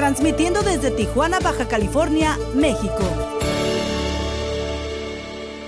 transmitiendo 0.00 0.62
desde 0.62 0.90
Tijuana, 0.90 1.40
Baja 1.40 1.68
California, 1.68 2.38
México. 2.54 3.02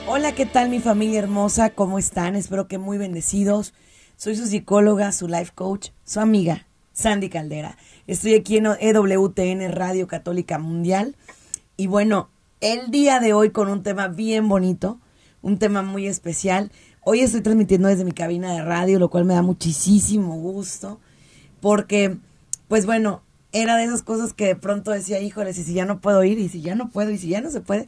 Hola, 0.07 0.33
¿qué 0.33 0.47
tal 0.47 0.71
mi 0.71 0.81
familia 0.81 1.19
hermosa? 1.19 1.69
¿Cómo 1.69 1.99
están? 1.99 2.35
Espero 2.35 2.67
que 2.67 2.79
muy 2.79 2.97
bendecidos. 2.97 3.75
Soy 4.17 4.35
su 4.35 4.47
psicóloga, 4.47 5.13
su 5.13 5.29
life 5.29 5.53
coach, 5.55 5.91
su 6.07 6.19
amiga, 6.19 6.67
Sandy 6.95 7.29
Caldera. 7.29 7.77
Estoy 8.07 8.33
aquí 8.33 8.57
en 8.57 8.69
EWTN 8.81 9.71
Radio 9.71 10.07
Católica 10.07 10.59
Mundial. 10.59 11.15
Y 11.77 11.87
bueno, 11.89 12.31
el 12.63 12.91
día 12.91 13.21
de 13.21 13.35
hoy 13.35 13.51
con 13.51 13.69
un 13.69 13.83
tema 13.83 14.09
bien 14.09 14.49
bonito, 14.49 14.99
un 15.43 15.59
tema 15.59 15.83
muy 15.83 16.07
especial. 16.07 16.73
Hoy 17.05 17.21
estoy 17.21 17.43
transmitiendo 17.43 17.89
desde 17.89 18.07
mi 18.07 18.13
cabina 18.13 18.55
de 18.55 18.63
radio, 18.63 18.99
lo 18.99 19.11
cual 19.11 19.27
me 19.27 19.35
da 19.35 19.43
muchísimo 19.43 20.37
gusto, 20.37 21.01
porque, 21.61 22.17
pues 22.69 22.87
bueno, 22.87 23.21
era 23.53 23.77
de 23.77 23.85
esas 23.85 24.03
cosas 24.03 24.33
que 24.33 24.47
de 24.47 24.57
pronto 24.57 24.91
decía, 24.91 25.21
híjoles, 25.21 25.59
y 25.59 25.65
si 25.65 25.75
ya 25.75 25.85
no 25.85 26.01
puedo 26.01 26.25
ir, 26.25 26.39
y 26.39 26.49
si 26.49 26.63
ya 26.63 26.75
no 26.75 26.89
puedo, 26.89 27.11
y 27.11 27.19
si 27.19 27.29
ya 27.29 27.41
no 27.41 27.51
se 27.51 27.61
puede. 27.61 27.87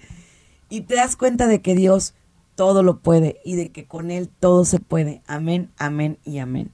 Y 0.69 0.83
te 0.83 0.95
das 0.95 1.17
cuenta 1.17 1.47
de 1.47 1.61
que 1.61 1.75
Dios 1.75 2.15
todo 2.55 2.83
lo 2.83 2.98
puede 2.98 3.41
y 3.45 3.56
de 3.56 3.71
que 3.71 3.87
con 3.87 4.11
Él 4.11 4.29
todo 4.29 4.65
se 4.65 4.79
puede. 4.79 5.23
Amén, 5.27 5.71
amén 5.79 6.19
y 6.25 6.39
amén. 6.39 6.71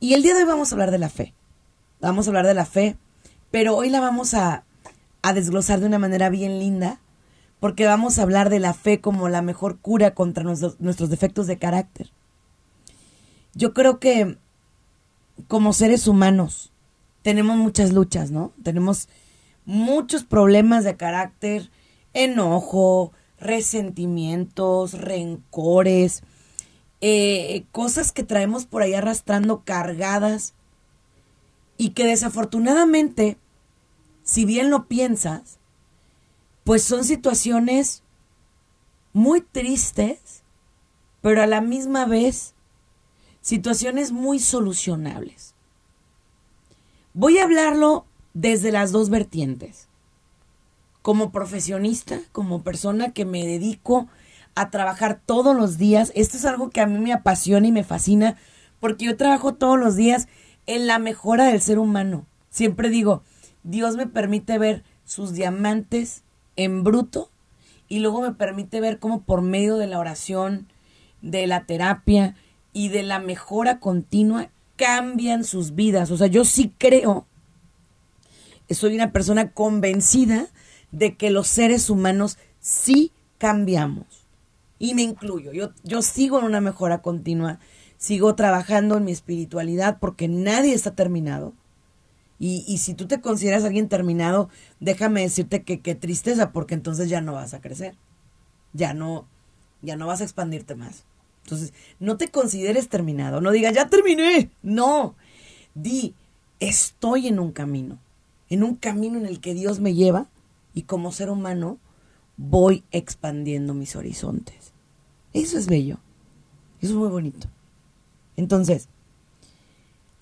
Y 0.00 0.14
el 0.14 0.22
día 0.22 0.34
de 0.34 0.42
hoy 0.42 0.48
vamos 0.48 0.70
a 0.70 0.74
hablar 0.74 0.90
de 0.90 0.98
la 0.98 1.08
fe. 1.08 1.32
Vamos 2.00 2.26
a 2.26 2.30
hablar 2.30 2.46
de 2.46 2.54
la 2.54 2.66
fe, 2.66 2.96
pero 3.50 3.76
hoy 3.76 3.88
la 3.88 4.00
vamos 4.00 4.34
a, 4.34 4.64
a 5.22 5.32
desglosar 5.32 5.80
de 5.80 5.86
una 5.86 6.00
manera 6.00 6.28
bien 6.28 6.58
linda, 6.58 7.00
porque 7.60 7.86
vamos 7.86 8.18
a 8.18 8.22
hablar 8.22 8.50
de 8.50 8.58
la 8.58 8.74
fe 8.74 9.00
como 9.00 9.28
la 9.28 9.42
mejor 9.42 9.78
cura 9.78 10.14
contra 10.14 10.42
nuestros, 10.42 10.80
nuestros 10.80 11.10
defectos 11.10 11.46
de 11.46 11.58
carácter. 11.58 12.10
Yo 13.54 13.72
creo 13.72 14.00
que 14.00 14.36
como 15.46 15.72
seres 15.72 16.08
humanos 16.08 16.71
tenemos 17.22 17.56
muchas 17.56 17.92
luchas, 17.92 18.30
¿no? 18.30 18.52
Tenemos 18.62 19.08
muchos 19.64 20.24
problemas 20.24 20.84
de 20.84 20.96
carácter, 20.96 21.70
enojo, 22.12 23.12
resentimientos, 23.38 24.92
rencores, 24.92 26.22
eh, 27.00 27.64
cosas 27.72 28.12
que 28.12 28.22
traemos 28.22 28.66
por 28.66 28.82
ahí 28.82 28.94
arrastrando 28.94 29.62
cargadas 29.64 30.54
y 31.76 31.90
que 31.90 32.06
desafortunadamente, 32.06 33.38
si 34.22 34.44
bien 34.44 34.70
lo 34.70 34.86
piensas, 34.86 35.58
pues 36.64 36.84
son 36.84 37.04
situaciones 37.04 38.02
muy 39.12 39.40
tristes, 39.40 40.42
pero 41.20 41.42
a 41.42 41.46
la 41.46 41.60
misma 41.60 42.06
vez 42.06 42.54
situaciones 43.40 44.12
muy 44.12 44.38
solucionables. 44.38 45.51
Voy 47.14 47.36
a 47.36 47.44
hablarlo 47.44 48.06
desde 48.32 48.72
las 48.72 48.90
dos 48.90 49.10
vertientes 49.10 49.88
como 51.02 51.30
profesionista, 51.30 52.20
como 52.32 52.62
persona 52.62 53.12
que 53.12 53.26
me 53.26 53.44
dedico 53.44 54.08
a 54.54 54.70
trabajar 54.70 55.20
todos 55.26 55.54
los 55.54 55.76
días, 55.76 56.10
esto 56.14 56.38
es 56.38 56.46
algo 56.46 56.70
que 56.70 56.80
a 56.80 56.86
mí 56.86 56.98
me 56.98 57.12
apasiona 57.12 57.66
y 57.66 57.72
me 57.72 57.84
fascina, 57.84 58.36
porque 58.80 59.06
yo 59.06 59.16
trabajo 59.18 59.54
todos 59.54 59.78
los 59.78 59.94
días 59.94 60.28
en 60.66 60.86
la 60.86 60.98
mejora 60.98 61.46
del 61.46 61.60
ser 61.60 61.78
humano. 61.78 62.24
Siempre 62.48 62.88
digo, 62.88 63.22
Dios 63.62 63.96
me 63.96 64.06
permite 64.06 64.56
ver 64.56 64.82
sus 65.04 65.34
diamantes 65.34 66.22
en 66.56 66.82
bruto 66.82 67.30
y 67.88 67.98
luego 67.98 68.22
me 68.22 68.32
permite 68.32 68.80
ver 68.80 68.98
cómo 68.98 69.22
por 69.22 69.42
medio 69.42 69.76
de 69.76 69.86
la 69.86 69.98
oración, 69.98 70.66
de 71.20 71.46
la 71.46 71.66
terapia 71.66 72.36
y 72.72 72.88
de 72.88 73.02
la 73.02 73.18
mejora 73.18 73.80
continua 73.80 74.50
cambian 74.76 75.44
sus 75.44 75.74
vidas. 75.74 76.10
O 76.10 76.16
sea, 76.16 76.26
yo 76.26 76.44
sí 76.44 76.74
creo, 76.78 77.26
soy 78.70 78.94
una 78.94 79.12
persona 79.12 79.52
convencida 79.52 80.48
de 80.90 81.16
que 81.16 81.30
los 81.30 81.48
seres 81.48 81.90
humanos 81.90 82.38
sí 82.60 83.12
cambiamos. 83.38 84.06
Y 84.78 84.94
me 84.94 85.02
incluyo. 85.02 85.52
Yo, 85.52 85.70
yo 85.84 86.02
sigo 86.02 86.38
en 86.38 86.44
una 86.44 86.60
mejora 86.60 87.02
continua. 87.02 87.60
Sigo 87.98 88.34
trabajando 88.34 88.96
en 88.96 89.04
mi 89.04 89.12
espiritualidad 89.12 89.98
porque 90.00 90.28
nadie 90.28 90.74
está 90.74 90.94
terminado. 90.94 91.54
Y, 92.38 92.64
y 92.66 92.78
si 92.78 92.94
tú 92.94 93.06
te 93.06 93.20
consideras 93.20 93.62
alguien 93.64 93.88
terminado, 93.88 94.48
déjame 94.80 95.22
decirte 95.22 95.62
que 95.62 95.80
qué 95.80 95.94
tristeza, 95.94 96.50
porque 96.50 96.74
entonces 96.74 97.08
ya 97.08 97.20
no 97.20 97.34
vas 97.34 97.54
a 97.54 97.60
crecer. 97.60 97.94
Ya 98.72 98.94
no, 98.94 99.28
ya 99.82 99.96
no 99.96 100.08
vas 100.08 100.20
a 100.20 100.24
expandirte 100.24 100.74
más. 100.74 101.04
Entonces, 101.44 101.72
no 101.98 102.16
te 102.16 102.28
consideres 102.28 102.88
terminado. 102.88 103.40
No 103.40 103.50
digas, 103.50 103.74
ya 103.74 103.88
terminé. 103.88 104.50
No. 104.62 105.16
Di, 105.74 106.14
estoy 106.60 107.28
en 107.28 107.38
un 107.38 107.52
camino. 107.52 107.98
En 108.48 108.62
un 108.62 108.76
camino 108.76 109.18
en 109.18 109.26
el 109.26 109.40
que 109.40 109.54
Dios 109.54 109.80
me 109.80 109.94
lleva 109.94 110.28
y 110.74 110.82
como 110.82 111.12
ser 111.12 111.30
humano 111.30 111.78
voy 112.36 112.84
expandiendo 112.90 113.74
mis 113.74 113.96
horizontes. 113.96 114.72
Eso 115.32 115.58
es 115.58 115.66
bello. 115.66 115.98
Eso 116.80 116.92
es 116.92 116.98
muy 116.98 117.08
bonito. 117.08 117.48
Entonces, 118.36 118.88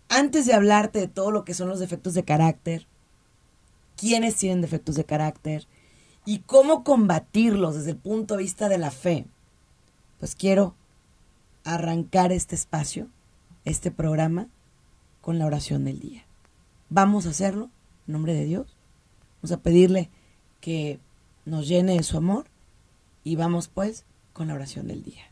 antes 0.08 0.46
de 0.46 0.54
hablarte 0.54 0.98
de 0.98 1.08
todo 1.08 1.30
lo 1.30 1.44
que 1.44 1.54
son 1.54 1.68
los 1.68 1.78
defectos 1.78 2.14
de 2.14 2.24
carácter, 2.24 2.86
quiénes 3.96 4.36
tienen 4.36 4.60
defectos 4.60 4.96
de 4.96 5.04
carácter 5.04 5.66
y 6.24 6.40
cómo 6.40 6.84
combatirlos 6.84 7.76
desde 7.76 7.92
el 7.92 7.96
punto 7.96 8.36
de 8.36 8.42
vista 8.42 8.68
de 8.68 8.78
la 8.78 8.90
fe, 8.90 9.26
pues 10.18 10.34
quiero 10.34 10.74
arrancar 11.64 12.32
este 12.32 12.54
espacio, 12.54 13.08
este 13.64 13.90
programa, 13.90 14.48
con 15.20 15.38
la 15.38 15.46
oración 15.46 15.84
del 15.84 16.00
día. 16.00 16.24
Vamos 16.88 17.26
a 17.26 17.30
hacerlo 17.30 17.70
en 18.06 18.12
nombre 18.12 18.34
de 18.34 18.44
Dios. 18.44 18.76
Vamos 19.42 19.52
a 19.52 19.62
pedirle 19.62 20.10
que 20.60 20.98
nos 21.44 21.68
llene 21.68 21.94
de 21.94 22.02
su 22.02 22.16
amor 22.16 22.46
y 23.24 23.36
vamos 23.36 23.68
pues 23.68 24.04
con 24.32 24.48
la 24.48 24.54
oración 24.54 24.88
del 24.88 25.02
día. 25.02 25.24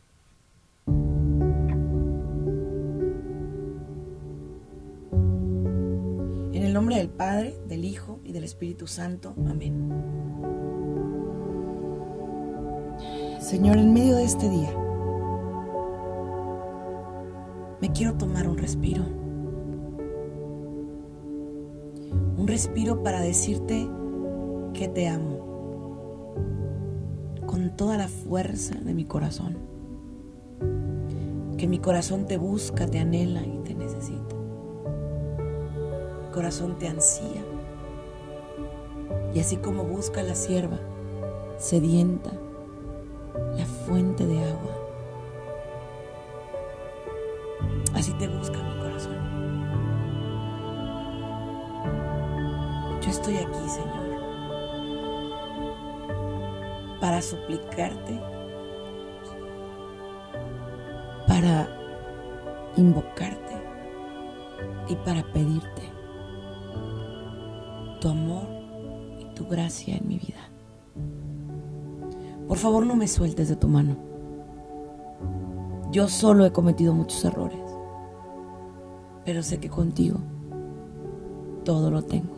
En 6.52 6.64
el 6.64 6.72
nombre 6.72 6.96
del 6.96 7.08
Padre, 7.08 7.58
del 7.68 7.84
Hijo 7.84 8.20
y 8.24 8.32
del 8.32 8.44
Espíritu 8.44 8.86
Santo. 8.86 9.34
Amén. 9.48 9.88
Señor, 13.40 13.78
en 13.78 13.92
medio 13.92 14.16
de 14.16 14.24
este 14.24 14.48
día, 14.48 14.74
me 17.80 17.92
quiero 17.92 18.14
tomar 18.14 18.48
un 18.48 18.58
respiro. 18.58 19.02
Un 22.36 22.46
respiro 22.46 23.02
para 23.02 23.20
decirte 23.20 23.88
que 24.74 24.88
te 24.88 25.08
amo 25.08 26.34
con 27.46 27.76
toda 27.76 27.96
la 27.96 28.08
fuerza 28.08 28.74
de 28.74 28.94
mi 28.94 29.04
corazón. 29.04 29.58
Que 31.56 31.66
mi 31.66 31.78
corazón 31.78 32.26
te 32.26 32.36
busca, 32.36 32.86
te 32.86 32.98
anhela 32.98 33.42
y 33.42 33.58
te 33.64 33.74
necesita. 33.74 34.36
Mi 36.24 36.32
corazón 36.32 36.78
te 36.78 36.88
ansía. 36.88 37.44
Y 39.34 39.40
así 39.40 39.56
como 39.56 39.84
busca 39.84 40.22
la 40.22 40.34
sierva 40.34 40.78
sedienta 41.58 42.30
la 43.56 43.66
fuente 43.66 44.24
de 44.24 44.38
agua, 44.38 44.77
así 47.94 48.12
te 48.14 48.28
busca 48.28 48.58
mi 48.62 48.78
corazón. 48.80 49.16
Yo 53.00 53.10
estoy 53.10 53.36
aquí, 53.36 53.68
Señor 53.68 54.08
para 57.00 57.22
suplicarte, 57.22 58.20
para 61.26 61.68
invocarte 62.76 63.56
y 64.88 64.96
para 64.96 65.22
pedirte 65.32 65.82
tu 68.00 68.08
amor 68.08 68.46
y 69.20 69.24
tu 69.34 69.46
gracia 69.46 69.96
en 69.96 70.08
mi 70.08 70.18
vida. 70.18 70.50
Por 72.46 72.56
favor 72.56 72.86
no 72.86 72.96
me 72.96 73.06
sueltes 73.06 73.48
de 73.48 73.56
tu 73.56 73.68
mano. 73.68 73.96
Yo 75.92 76.08
solo 76.08 76.44
he 76.44 76.52
cometido 76.52 76.94
muchos 76.94 77.24
errores, 77.24 77.60
pero 79.28 79.42
sé 79.42 79.60
que 79.60 79.68
contigo 79.68 80.20
todo 81.62 81.90
lo 81.90 82.00
tengo, 82.00 82.34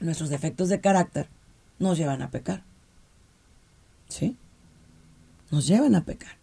nuestros 0.00 0.28
defectos 0.28 0.70
de 0.70 0.80
carácter 0.80 1.28
nos 1.78 1.96
llevan 1.96 2.20
a 2.22 2.30
pecar. 2.30 2.64
¿Sí? 4.08 4.36
Nos 5.52 5.68
llevan 5.68 5.94
a 5.94 6.04
pecar. 6.04 6.36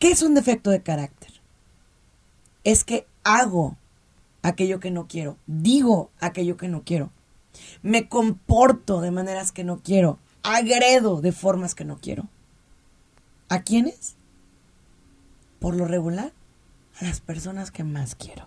¿Qué 0.00 0.10
es 0.10 0.22
un 0.22 0.34
defecto 0.34 0.70
de 0.70 0.82
carácter? 0.82 1.34
Es 2.64 2.82
que 2.82 3.06
hago 3.22 3.76
aquello 4.42 4.80
que 4.80 4.90
no 4.90 5.06
quiero, 5.06 5.36
digo 5.46 6.10
aquello 6.18 6.56
que 6.56 6.66
no 6.66 6.82
quiero, 6.82 7.12
me 7.82 8.08
comporto 8.08 9.00
de 9.00 9.10
maneras 9.10 9.52
que 9.52 9.64
no 9.64 9.80
quiero, 9.82 10.18
agredo 10.42 11.20
de 11.20 11.32
formas 11.32 11.74
que 11.74 11.84
no 11.84 11.98
quiero. 11.98 12.28
¿A 13.48 13.62
quiénes? 13.62 14.16
Por 15.58 15.74
lo 15.74 15.86
regular, 15.86 16.32
a 17.00 17.04
las 17.04 17.20
personas 17.20 17.70
que 17.70 17.84
más 17.84 18.14
quiero. 18.14 18.46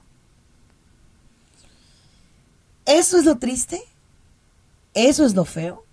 Eso 2.86 3.18
es 3.18 3.26
lo 3.26 3.38
triste, 3.38 3.82
eso 4.94 5.26
es 5.26 5.36
lo 5.36 5.46
feo 5.46 5.86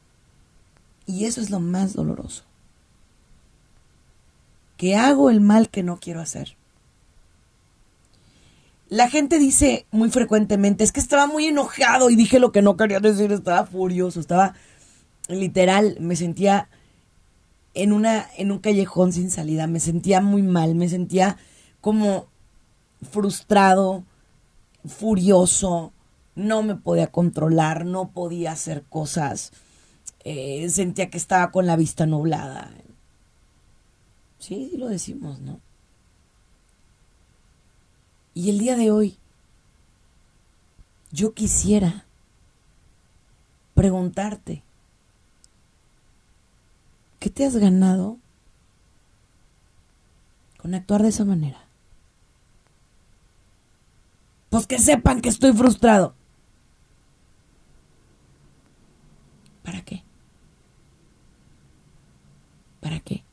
y 1.06 1.26
eso 1.26 1.40
es 1.40 1.50
lo 1.50 1.61
más 1.61 1.93
doloroso. 1.94 2.44
Que 4.76 4.96
hago 4.96 5.31
el 5.31 5.40
mal 5.40 5.70
que 5.70 5.82
no 5.82 5.99
quiero 5.99 6.20
hacer. 6.20 6.56
La 8.88 9.11
gente 9.11 9.38
dice 9.38 9.87
muy 9.90 10.11
frecuentemente, 10.11 10.82
es 10.82 10.93
que 10.93 11.00
estaba 11.00 11.26
muy 11.26 11.46
enojado 11.46 12.08
y 12.08 12.17
dije 12.17 12.38
lo 12.38 12.52
que 12.52 12.62
no 12.62 12.76
quería 12.76 13.00
decir, 13.00 13.32
estaba 13.32 13.67
furioso, 13.67 14.19
estaba 14.19 14.55
literal, 15.29 15.99
me 16.00 16.17
sentía 16.17 16.70
en 17.75 17.93
una 17.93 18.26
en 18.38 18.50
un 18.50 18.61
callejón 18.61 19.12
sin 19.12 19.31
salida, 19.31 19.67
me 19.67 19.79
sentía 19.79 20.23
muy 20.23 20.43
mal, 20.43 20.75
me 20.75 20.88
sentía 20.88 21.37
como 21.82 22.29
frustrado, 23.11 24.05
furioso, 24.87 25.93
no 26.35 26.62
me 26.62 26.75
podía 26.75 27.08
controlar, 27.08 27.85
no 27.85 28.11
podía 28.12 28.52
hacer 28.52 28.85
cosas, 28.88 29.52
eh, 30.25 30.69
sentía 30.70 31.11
que 31.11 31.19
estaba 31.19 31.50
con 31.50 31.67
la 31.67 31.76
vista 31.76 32.06
nublada. 32.06 32.70
Sí, 34.38 34.73
lo 34.76 34.88
decimos, 34.88 35.40
¿no? 35.40 35.61
Y 38.38 38.50
el 38.50 38.61
día 38.61 38.76
de 38.76 38.93
hoy, 38.93 39.19
yo 41.11 41.35
quisiera 41.35 42.06
preguntarte, 43.75 44.62
¿qué 47.19 47.31
te 47.31 47.44
has 47.44 47.56
ganado 47.56 48.17
con 50.56 50.73
actuar 50.76 51.02
de 51.02 51.08
esa 51.08 51.25
manera? 51.25 51.67
Pues 54.50 54.69
que 54.69 54.79
sepan 54.79 55.20
que 55.20 55.31
estoy 55.31 55.52
frustrado. 55.52 56.14
¿Para 59.64 59.82
qué? 59.82 60.05
¿Para 62.79 63.00
qué? 63.00 63.25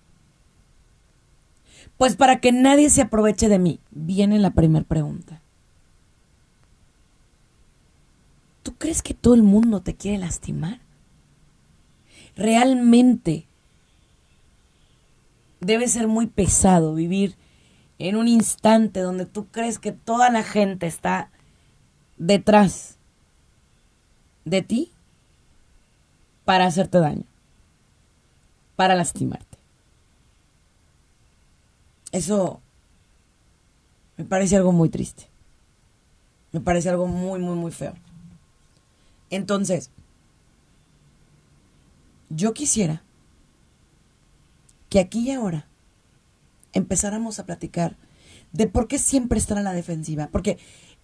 Pues 1.97 2.15
para 2.15 2.39
que 2.39 2.51
nadie 2.51 2.89
se 2.89 3.01
aproveche 3.01 3.47
de 3.47 3.59
mí. 3.59 3.79
Viene 3.91 4.39
la 4.39 4.51
primera 4.51 4.85
pregunta. 4.85 5.41
¿Tú 8.63 8.73
crees 8.75 9.01
que 9.01 9.13
todo 9.13 9.35
el 9.35 9.43
mundo 9.43 9.81
te 9.81 9.95
quiere 9.95 10.17
lastimar? 10.17 10.79
Realmente 12.35 13.45
debe 15.61 15.87
ser 15.87 16.07
muy 16.07 16.27
pesado 16.27 16.95
vivir 16.95 17.35
en 17.97 18.17
un 18.17 18.27
instante 18.27 18.99
donde 18.99 19.25
tú 19.25 19.47
crees 19.47 19.79
que 19.79 19.91
toda 19.91 20.29
la 20.29 20.43
gente 20.43 20.87
está 20.87 21.29
detrás 22.17 22.97
de 24.43 24.61
ti 24.61 24.91
para 26.43 26.65
hacerte 26.65 26.99
daño, 26.99 27.23
para 28.75 28.95
lastimarte. 28.95 29.54
Eso 32.15 32.61
me 34.15 34.23
parece 34.23 34.55
algo 34.55 34.71
muy 34.71 34.87
triste. 34.87 35.27
Me 36.53 36.61
parece 36.61 36.87
algo 36.87 37.07
muy, 37.07 37.41
muy, 37.41 37.57
muy 37.57 37.73
feo. 37.73 37.93
Entonces, 39.29 39.91
yo 42.29 42.53
quisiera 42.53 43.03
que 44.87 44.99
aquí 44.99 45.27
y 45.27 45.31
ahora 45.31 45.67
empezáramos 46.71 47.37
a 47.39 47.45
platicar 47.45 47.97
de 48.53 48.67
por 48.67 48.87
qué 48.87 48.97
siempre 48.97 49.37
estar 49.37 49.57
a 49.57 49.61
la 49.61 49.73
defensiva. 49.73 50.29
Porque 50.31 50.57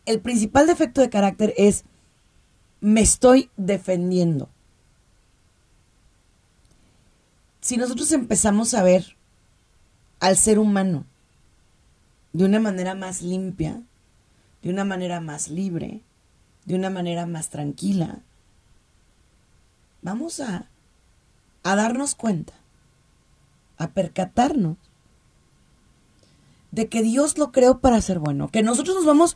el 0.06 0.22
principal 0.22 0.65
defecto 0.65 1.01
de 1.01 1.10
carácter 1.10 1.53
es 1.58 1.84
me 2.80 3.01
estoy 3.01 3.51
defendiendo. 3.58 4.48
Si 7.60 7.75
nosotros 7.75 8.10
empezamos 8.13 8.74
a 8.74 8.84
ver 8.84 9.18
al 10.21 10.37
ser 10.37 10.59
humano 10.59 11.03
de 12.31 12.45
una 12.45 12.61
manera 12.61 12.95
más 12.95 13.21
limpia, 13.21 13.81
de 14.61 14.69
una 14.69 14.85
manera 14.85 15.19
más 15.19 15.49
libre, 15.49 16.01
de 16.63 16.75
una 16.75 16.89
manera 16.89 17.25
más 17.25 17.49
tranquila. 17.49 18.19
Vamos 20.01 20.39
a, 20.39 20.69
a 21.63 21.75
darnos 21.75 22.15
cuenta, 22.15 22.53
a 23.77 23.89
percatarnos 23.89 24.77
de 26.69 26.87
que 26.87 27.01
Dios 27.01 27.37
lo 27.37 27.51
creó 27.51 27.79
para 27.79 27.99
ser 27.99 28.19
bueno, 28.19 28.47
que 28.47 28.63
nosotros 28.63 28.95
nos 28.95 29.05
vamos 29.05 29.35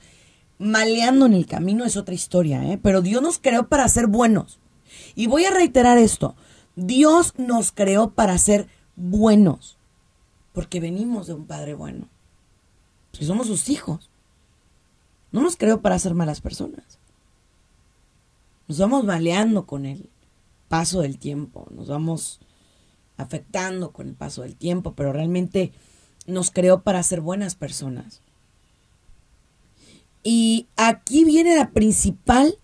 maleando 0.59 1.25
en 1.25 1.33
el 1.33 1.47
camino 1.47 1.83
es 1.83 1.97
otra 1.97 2.13
historia, 2.13 2.63
¿eh? 2.63 2.79
pero 2.81 3.01
Dios 3.01 3.21
nos 3.21 3.39
creó 3.39 3.67
para 3.67 3.89
ser 3.89 4.07
buenos. 4.07 4.59
Y 5.15 5.27
voy 5.27 5.45
a 5.45 5.51
reiterar 5.51 5.97
esto, 5.97 6.35
Dios 6.75 7.33
nos 7.37 7.71
creó 7.71 8.11
para 8.11 8.37
ser 8.37 8.67
buenos 8.95 9.74
porque 10.55 10.79
venimos 10.79 11.27
de 11.27 11.33
un 11.33 11.45
Padre 11.45 11.75
bueno. 11.75 12.07
Porque 13.11 13.25
somos 13.25 13.47
sus 13.47 13.69
hijos. 13.69 14.09
No 15.31 15.41
nos 15.41 15.57
creo 15.57 15.81
para 15.81 15.99
ser 15.99 16.15
malas 16.15 16.41
personas. 16.41 16.97
Nos 18.67 18.79
vamos 18.79 19.03
maleando 19.03 19.67
con 19.67 19.85
el 19.85 20.09
paso 20.69 21.01
del 21.01 21.19
tiempo, 21.19 21.67
nos 21.69 21.87
vamos 21.87 22.39
afectando 23.17 23.91
con 23.91 24.07
el 24.07 24.15
paso 24.15 24.41
del 24.41 24.55
tiempo, 24.55 24.93
pero 24.95 25.13
realmente 25.13 25.71
nos 26.25 26.49
creó 26.49 26.81
para 26.81 27.03
ser 27.03 27.21
buenas 27.21 27.53
personas. 27.55 28.21
Y 30.23 30.67
aquí 30.75 31.23
viene 31.23 31.55
la 31.55 31.69
principal 31.69 32.57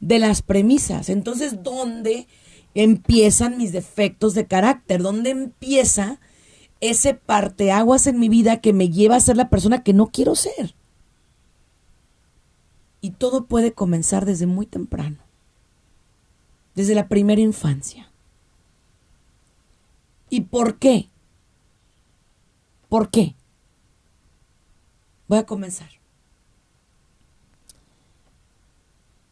de 0.00 0.18
las 0.18 0.42
premisas. 0.42 1.08
Entonces, 1.08 1.62
¿dónde 1.62 2.26
empiezan 2.74 3.58
mis 3.58 3.70
defectos 3.72 4.34
de 4.34 4.46
carácter? 4.46 5.02
¿Dónde 5.02 5.30
empieza 5.30 6.18
ese 6.80 7.14
parteaguas 7.14 8.06
en 8.06 8.18
mi 8.18 8.28
vida 8.28 8.60
que 8.60 8.72
me 8.72 8.90
lleva 8.90 9.16
a 9.16 9.20
ser 9.20 9.36
la 9.36 9.48
persona 9.48 9.82
que 9.82 9.92
no 9.92 10.08
quiero 10.08 10.34
ser? 10.34 10.74
Y 13.00 13.10
todo 13.10 13.46
puede 13.46 13.72
comenzar 13.72 14.24
desde 14.24 14.46
muy 14.46 14.66
temprano, 14.66 15.18
desde 16.74 16.94
la 16.94 17.08
primera 17.08 17.40
infancia. 17.40 18.10
¿Y 20.28 20.42
por 20.42 20.78
qué? 20.78 21.08
¿Por 22.88 23.10
qué? 23.10 23.34
Voy 25.28 25.38
a 25.38 25.46
comenzar. 25.46 25.90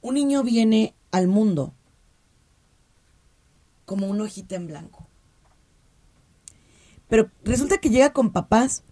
Un 0.03 0.15
niño 0.15 0.43
viene 0.43 0.95
al 1.13 1.29
mundo 1.29 1.73
como 3.85 4.07
una 4.07 4.25
hojita 4.25 4.57
en 4.57 4.67
blanco. 4.67 5.04
Pero 7.09 7.31
resulta 7.43 7.79
que 7.79 7.91
llega 7.91 8.13
con 8.13 8.33
papás 8.33 8.85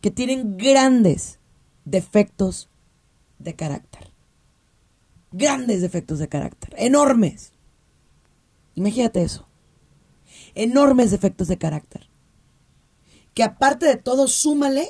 que 0.00 0.10
tienen 0.10 0.56
grandes 0.56 1.40
defectos 1.84 2.70
de 3.38 3.56
carácter. 3.56 4.12
Grandes 5.32 5.80
defectos 5.80 6.18
de 6.18 6.28
carácter. 6.28 6.74
Enormes. 6.76 7.52
Imagínate 8.74 9.22
eso. 9.22 9.48
Enormes 10.54 11.10
defectos 11.10 11.48
de 11.48 11.58
carácter. 11.58 12.08
Que 13.34 13.42
aparte 13.42 13.86
de 13.86 13.96
todo, 13.96 14.26
súmale 14.28 14.88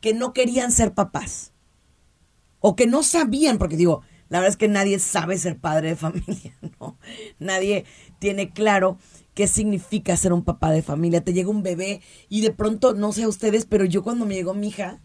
que 0.00 0.14
no 0.14 0.32
querían 0.32 0.72
ser 0.72 0.94
papás. 0.94 1.52
O 2.60 2.76
que 2.76 2.86
no 2.86 3.02
sabían, 3.02 3.58
porque 3.58 3.76
digo, 3.76 4.02
la 4.28 4.38
verdad 4.38 4.52
es 4.52 4.56
que 4.56 4.68
nadie 4.68 4.98
sabe 4.98 5.38
ser 5.38 5.58
padre 5.58 5.88
de 5.90 5.96
familia, 5.96 6.56
¿no? 6.80 6.98
Nadie 7.38 7.84
tiene 8.18 8.50
claro 8.50 8.98
qué 9.40 9.46
significa 9.46 10.14
ser 10.18 10.34
un 10.34 10.44
papá 10.44 10.70
de 10.70 10.82
familia. 10.82 11.24
Te 11.24 11.32
llega 11.32 11.48
un 11.48 11.62
bebé 11.62 12.02
y 12.28 12.42
de 12.42 12.52
pronto, 12.52 12.92
no 12.92 13.10
sé 13.10 13.22
a 13.22 13.28
ustedes, 13.28 13.64
pero 13.64 13.86
yo 13.86 14.02
cuando 14.02 14.26
me 14.26 14.34
llegó 14.34 14.52
mi 14.52 14.68
hija, 14.68 15.00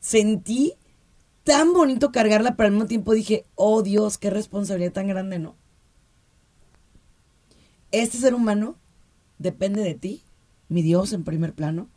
sentí 0.00 0.72
tan 1.44 1.74
bonito 1.74 2.10
cargarla, 2.10 2.56
pero 2.56 2.68
al 2.68 2.72
mismo 2.72 2.86
tiempo 2.86 3.12
dije, 3.12 3.44
oh 3.54 3.82
Dios, 3.82 4.16
qué 4.16 4.30
responsabilidad 4.30 4.94
tan 4.94 5.08
grande, 5.08 5.38
¿no? 5.38 5.56
Este 7.92 8.16
ser 8.16 8.32
humano 8.32 8.78
depende 9.36 9.82
de 9.82 9.92
ti, 9.92 10.22
mi 10.70 10.80
Dios 10.80 11.12
en 11.12 11.24
primer 11.24 11.52
plano, 11.52 11.90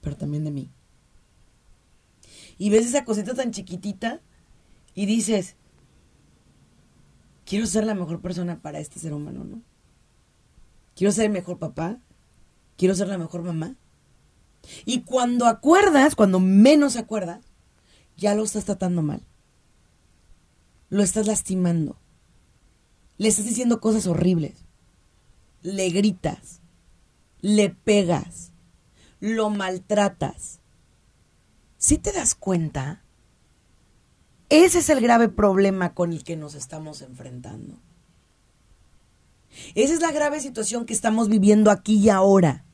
pero 0.00 0.16
también 0.16 0.44
de 0.44 0.50
mí. 0.50 0.70
Y 2.56 2.70
ves 2.70 2.86
esa 2.86 3.04
cosita 3.04 3.34
tan 3.34 3.50
chiquitita 3.50 4.22
y 4.94 5.04
dices, 5.04 5.56
quiero 7.44 7.66
ser 7.66 7.84
la 7.84 7.94
mejor 7.94 8.22
persona 8.22 8.62
para 8.62 8.78
este 8.78 8.98
ser 8.98 9.12
humano, 9.12 9.44
¿no? 9.44 9.69
Quiero 11.00 11.12
ser 11.12 11.24
el 11.24 11.32
mejor 11.32 11.58
papá, 11.58 11.98
quiero 12.76 12.94
ser 12.94 13.08
la 13.08 13.16
mejor 13.16 13.42
mamá. 13.42 13.74
Y 14.84 15.00
cuando 15.00 15.46
acuerdas, 15.46 16.14
cuando 16.14 16.40
menos 16.40 16.96
acuerdas, 16.96 17.42
ya 18.18 18.34
lo 18.34 18.44
estás 18.44 18.66
tratando 18.66 19.00
mal. 19.00 19.22
Lo 20.90 21.02
estás 21.02 21.26
lastimando. 21.26 21.96
Le 23.16 23.28
estás 23.28 23.46
diciendo 23.46 23.80
cosas 23.80 24.06
horribles. 24.06 24.66
Le 25.62 25.88
gritas. 25.88 26.60
Le 27.40 27.70
pegas. 27.70 28.52
Lo 29.20 29.48
maltratas. 29.48 30.60
¿Sí 31.78 31.96
te 31.96 32.12
das 32.12 32.34
cuenta? 32.34 33.02
Ese 34.50 34.80
es 34.80 34.90
el 34.90 35.00
grave 35.00 35.30
problema 35.30 35.94
con 35.94 36.12
el 36.12 36.24
que 36.24 36.36
nos 36.36 36.54
estamos 36.54 37.00
enfrentando. 37.00 37.80
Esa 39.74 39.94
es 39.94 40.00
la 40.00 40.12
grave 40.12 40.40
situación 40.40 40.86
que 40.86 40.92
estamos 40.92 41.28
viviendo 41.28 41.70
aquí 41.70 41.96
y 41.96 42.08
ahora 42.08 42.64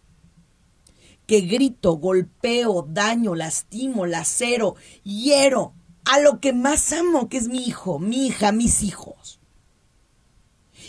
que 1.26 1.40
grito, 1.40 1.96
golpeo, 1.96 2.86
daño, 2.88 3.34
lastimo, 3.34 4.06
lacero, 4.06 4.76
hiero 5.02 5.74
a 6.04 6.20
lo 6.20 6.40
que 6.40 6.52
más 6.52 6.92
amo, 6.92 7.28
que 7.28 7.36
es 7.36 7.48
mi 7.48 7.66
hijo, 7.66 7.98
mi 7.98 8.28
hija, 8.28 8.52
mis 8.52 8.82
hijos. 8.82 9.40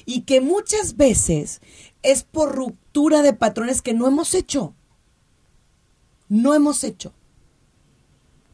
Y 0.06 0.22
que 0.22 0.42
muchas 0.42 0.96
veces 0.96 1.60
es 2.04 2.24
por 2.24 2.56
ruptura 2.56 3.24
de 3.24 3.34
patrones 3.34 3.82
que 3.82 3.96
no 3.96 4.08
hemos 4.08 4.36
hecho. 4.36 4.76
No 6.30 6.54
hemos 6.54 6.84
hecho. 6.84 7.14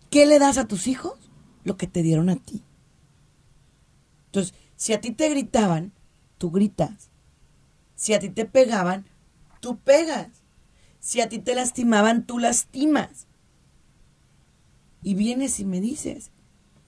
¿Qué 0.09 0.25
le 0.25 0.39
das 0.39 0.57
a 0.57 0.67
tus 0.67 0.87
hijos? 0.87 1.19
Lo 1.65 1.75
que 1.75 1.87
te 1.87 2.01
dieron 2.01 2.29
a 2.29 2.37
ti. 2.37 2.63
Entonces, 4.27 4.53
si 4.77 4.93
a 4.93 5.01
ti 5.01 5.11
te 5.11 5.29
gritaban, 5.29 5.91
tú 6.37 6.49
gritas. 6.49 7.09
Si 8.03 8.13
a 8.13 8.19
ti 8.19 8.29
te 8.29 8.43
pegaban, 8.43 9.05
tú 9.61 9.77
pegas. 9.77 10.27
Si 10.99 11.21
a 11.21 11.29
ti 11.29 11.39
te 11.39 11.55
lastimaban, 11.55 12.25
tú 12.25 12.37
lastimas. 12.37 13.27
Y 15.01 15.15
vienes 15.15 15.61
y 15.61 15.63
me 15.63 15.79
dices, 15.79 16.31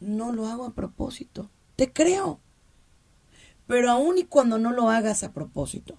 no 0.01 0.33
lo 0.33 0.45
hago 0.47 0.65
a 0.65 0.73
propósito. 0.73 1.49
Te 1.77 1.93
creo. 1.93 2.41
Pero 3.65 3.91
aún 3.91 4.17
y 4.17 4.25
cuando 4.25 4.57
no 4.57 4.73
lo 4.73 4.89
hagas 4.89 5.23
a 5.23 5.31
propósito, 5.31 5.97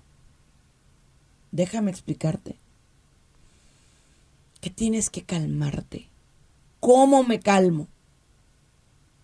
déjame 1.51 1.91
explicarte 1.91 2.59
que 4.61 4.69
tienes 4.69 5.09
que 5.09 5.25
calmarte. 5.25 6.11
¿Cómo 6.79 7.23
me 7.23 7.41
calmo? 7.41 7.89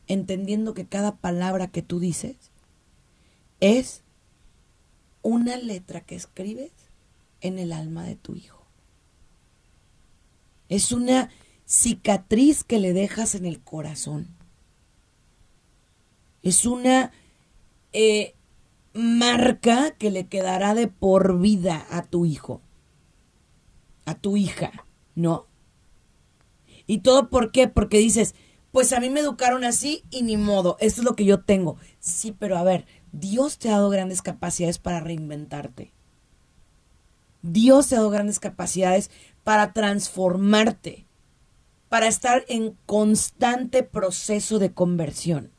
Entendiendo 0.06 0.72
que 0.72 0.86
cada 0.86 1.16
palabra 1.16 1.66
que 1.66 1.82
tú 1.82 2.00
dices 2.00 2.50
es 3.60 4.02
una 5.22 5.56
letra 5.56 6.00
que 6.00 6.14
escribes 6.14 6.72
en 7.40 7.58
el 7.58 7.72
alma 7.72 8.04
de 8.04 8.16
tu 8.16 8.34
hijo. 8.34 8.64
Es 10.68 10.92
una 10.92 11.30
cicatriz 11.66 12.64
que 12.64 12.78
le 12.78 12.92
dejas 12.92 13.34
en 13.34 13.46
el 13.46 13.60
corazón. 13.60 14.28
Es 16.42 16.66
una 16.66 17.12
eh, 17.92 18.34
marca 18.94 19.92
que 19.92 20.10
le 20.10 20.26
quedará 20.26 20.74
de 20.74 20.88
por 20.88 21.38
vida 21.40 21.86
a 21.90 22.02
tu 22.02 22.26
hijo, 22.26 22.60
a 24.04 24.14
tu 24.14 24.36
hija, 24.36 24.72
¿no? 25.14 25.46
¿Y 26.86 26.98
todo 26.98 27.30
por 27.30 27.52
qué? 27.52 27.68
Porque 27.68 27.98
dices, 27.98 28.34
pues 28.72 28.92
a 28.92 29.00
mí 29.00 29.10
me 29.10 29.20
educaron 29.20 29.64
así 29.64 30.02
y 30.10 30.22
ni 30.22 30.36
modo, 30.36 30.76
esto 30.80 31.02
es 31.02 31.04
lo 31.04 31.14
que 31.14 31.24
yo 31.24 31.40
tengo. 31.40 31.76
Sí, 32.00 32.34
pero 32.36 32.56
a 32.56 32.62
ver, 32.62 32.86
Dios 33.12 33.58
te 33.58 33.68
ha 33.68 33.72
dado 33.72 33.90
grandes 33.90 34.22
capacidades 34.22 34.78
para 34.78 35.00
reinventarte. 35.00 35.92
Dios 37.42 37.88
te 37.88 37.94
ha 37.94 37.98
dado 37.98 38.10
grandes 38.10 38.40
capacidades 38.40 39.10
para 39.44 39.72
transformarte, 39.72 41.06
para 41.88 42.08
estar 42.08 42.44
en 42.48 42.76
constante 42.86 43.82
proceso 43.82 44.58
de 44.58 44.72
conversión. 44.72 45.50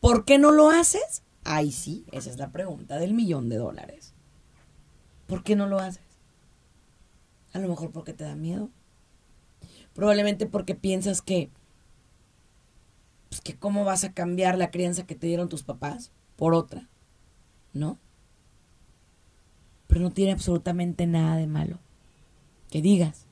¿Por 0.00 0.24
qué 0.24 0.38
no 0.38 0.50
lo 0.50 0.70
haces? 0.70 1.22
Ay, 1.44 1.72
sí, 1.72 2.04
esa 2.12 2.30
es 2.30 2.38
la 2.38 2.50
pregunta 2.50 2.98
del 2.98 3.14
millón 3.14 3.48
de 3.48 3.56
dólares. 3.56 4.14
¿Por 5.26 5.42
qué 5.42 5.56
no 5.56 5.66
lo 5.66 5.78
haces? 5.78 6.02
A 7.52 7.58
lo 7.58 7.68
mejor 7.68 7.92
porque 7.92 8.12
te 8.12 8.24
da 8.24 8.34
miedo. 8.34 8.68
Probablemente 9.94 10.46
porque 10.46 10.74
piensas 10.74 11.22
que, 11.22 11.50
pues 13.30 13.40
que 13.40 13.56
cómo 13.56 13.84
vas 13.84 14.04
a 14.04 14.12
cambiar 14.12 14.58
la 14.58 14.70
crianza 14.70 15.06
que 15.06 15.14
te 15.14 15.26
dieron 15.26 15.48
tus 15.48 15.62
papás 15.62 16.10
por 16.36 16.52
otra, 16.52 16.88
¿no? 17.72 17.98
Pero 19.86 20.02
no 20.02 20.10
tiene 20.10 20.32
absolutamente 20.32 21.06
nada 21.06 21.36
de 21.36 21.46
malo 21.46 21.78
que 22.70 22.82
digas 22.82 23.26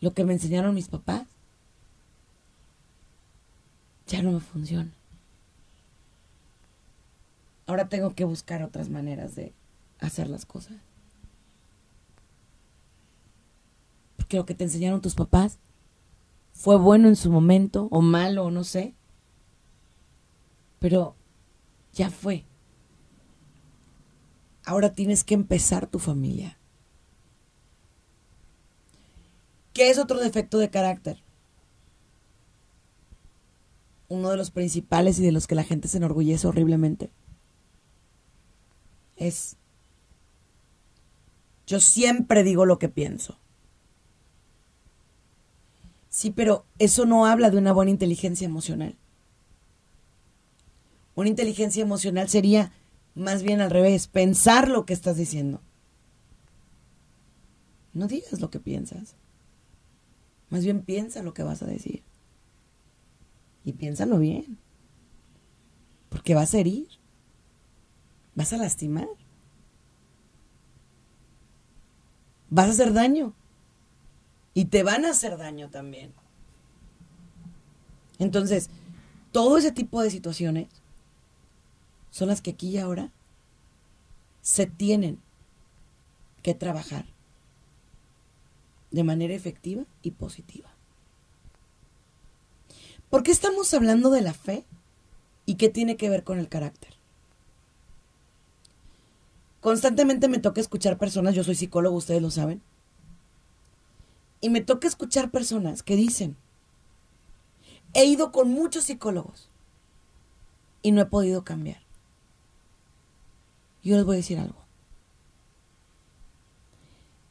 lo 0.00 0.12
que 0.14 0.24
me 0.24 0.32
enseñaron 0.32 0.74
mis 0.74 0.88
papás 0.88 1.26
ya 4.06 4.22
no 4.22 4.32
me 4.32 4.40
funciona. 4.40 4.90
Ahora 7.66 7.90
tengo 7.90 8.14
que 8.14 8.24
buscar 8.24 8.62
otras 8.62 8.88
maneras 8.88 9.34
de 9.34 9.52
hacer 10.00 10.30
las 10.30 10.46
cosas. 10.46 10.76
Porque 14.16 14.38
lo 14.38 14.46
que 14.46 14.54
te 14.54 14.64
enseñaron 14.64 15.02
tus 15.02 15.14
papás 15.14 15.58
fue 16.58 16.76
bueno 16.76 17.06
en 17.06 17.14
su 17.14 17.30
momento 17.30 17.86
o 17.92 18.02
malo 18.02 18.46
o 18.46 18.50
no 18.50 18.64
sé. 18.64 18.96
Pero 20.80 21.14
ya 21.92 22.10
fue. 22.10 22.46
Ahora 24.64 24.92
tienes 24.92 25.22
que 25.22 25.34
empezar 25.34 25.86
tu 25.86 26.00
familia. 26.00 26.58
¿Qué 29.72 29.88
es 29.88 29.98
otro 29.98 30.18
defecto 30.18 30.58
de 30.58 30.68
carácter? 30.68 31.22
Uno 34.08 34.30
de 34.30 34.36
los 34.36 34.50
principales 34.50 35.20
y 35.20 35.22
de 35.24 35.30
los 35.30 35.46
que 35.46 35.54
la 35.54 35.62
gente 35.62 35.86
se 35.86 35.98
enorgullece 35.98 36.48
horriblemente 36.48 37.12
es 39.14 39.56
Yo 41.68 41.78
siempre 41.78 42.42
digo 42.42 42.66
lo 42.66 42.80
que 42.80 42.88
pienso. 42.88 43.38
Sí, 46.18 46.32
pero 46.32 46.66
eso 46.80 47.06
no 47.06 47.26
habla 47.26 47.48
de 47.48 47.58
una 47.58 47.72
buena 47.72 47.92
inteligencia 47.92 48.44
emocional. 48.44 48.96
Una 51.14 51.28
inteligencia 51.28 51.80
emocional 51.80 52.28
sería 52.28 52.72
más 53.14 53.44
bien 53.44 53.60
al 53.60 53.70
revés, 53.70 54.08
pensar 54.08 54.68
lo 54.68 54.84
que 54.84 54.94
estás 54.94 55.16
diciendo. 55.16 55.62
No 57.92 58.08
digas 58.08 58.40
lo 58.40 58.50
que 58.50 58.58
piensas. 58.58 59.14
Más 60.50 60.64
bien 60.64 60.82
piensa 60.82 61.22
lo 61.22 61.34
que 61.34 61.44
vas 61.44 61.62
a 61.62 61.66
decir. 61.66 62.02
Y 63.62 63.74
piénsalo 63.74 64.18
bien. 64.18 64.58
Porque 66.08 66.34
vas 66.34 66.52
a 66.52 66.58
herir. 66.58 66.88
Vas 68.34 68.52
a 68.52 68.56
lastimar. 68.56 69.06
Vas 72.50 72.66
a 72.66 72.70
hacer 72.70 72.92
daño. 72.92 73.34
Y 74.58 74.64
te 74.64 74.82
van 74.82 75.04
a 75.04 75.10
hacer 75.10 75.38
daño 75.38 75.70
también. 75.70 76.12
Entonces, 78.18 78.70
todo 79.30 79.56
ese 79.56 79.70
tipo 79.70 80.02
de 80.02 80.10
situaciones 80.10 80.66
son 82.10 82.26
las 82.26 82.42
que 82.42 82.50
aquí 82.50 82.70
y 82.70 82.78
ahora 82.78 83.12
se 84.42 84.66
tienen 84.66 85.20
que 86.42 86.54
trabajar 86.54 87.06
de 88.90 89.04
manera 89.04 89.32
efectiva 89.32 89.84
y 90.02 90.10
positiva. 90.10 90.70
¿Por 93.10 93.22
qué 93.22 93.30
estamos 93.30 93.72
hablando 93.74 94.10
de 94.10 94.22
la 94.22 94.34
fe 94.34 94.64
y 95.46 95.54
qué 95.54 95.68
tiene 95.68 95.96
que 95.96 96.10
ver 96.10 96.24
con 96.24 96.40
el 96.40 96.48
carácter? 96.48 96.94
Constantemente 99.60 100.26
me 100.26 100.40
toca 100.40 100.60
escuchar 100.60 100.98
personas, 100.98 101.36
yo 101.36 101.44
soy 101.44 101.54
psicólogo, 101.54 101.96
ustedes 101.96 102.20
lo 102.20 102.32
saben, 102.32 102.60
y 104.40 104.50
me 104.50 104.60
toca 104.60 104.88
escuchar 104.88 105.30
personas 105.30 105.82
que 105.82 105.96
dicen, 105.96 106.36
he 107.94 108.04
ido 108.04 108.32
con 108.32 108.50
muchos 108.50 108.84
psicólogos 108.84 109.48
y 110.82 110.92
no 110.92 111.00
he 111.00 111.06
podido 111.06 111.44
cambiar. 111.44 111.80
Yo 113.82 113.96
les 113.96 114.04
voy 114.04 114.16
a 114.16 114.18
decir 114.18 114.38
algo. 114.38 114.58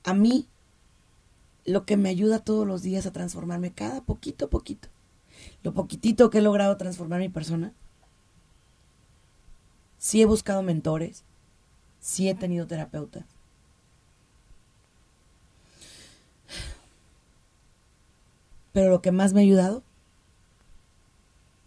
A 0.03 0.13
mí, 0.13 0.47
lo 1.65 1.85
que 1.85 1.97
me 1.97 2.09
ayuda 2.09 2.39
todos 2.39 2.65
los 2.65 2.81
días 2.81 3.05
a 3.05 3.11
transformarme 3.11 3.73
cada 3.73 4.01
poquito 4.01 4.45
a 4.45 4.49
poquito, 4.49 4.87
lo 5.63 5.73
poquitito 5.73 6.29
que 6.29 6.39
he 6.39 6.41
logrado 6.41 6.77
transformar 6.77 7.19
mi 7.19 7.29
persona, 7.29 7.73
sí 9.97 10.21
he 10.21 10.25
buscado 10.25 10.63
mentores, 10.63 11.23
sí 11.99 12.29
he 12.29 12.35
tenido 12.35 12.67
terapeutas. 12.67 13.36
Pero 18.77 18.91
lo 18.91 19.01
que 19.01 19.11
más 19.11 19.33
me 19.33 19.39
ha 19.39 19.41
ayudado 19.41 19.81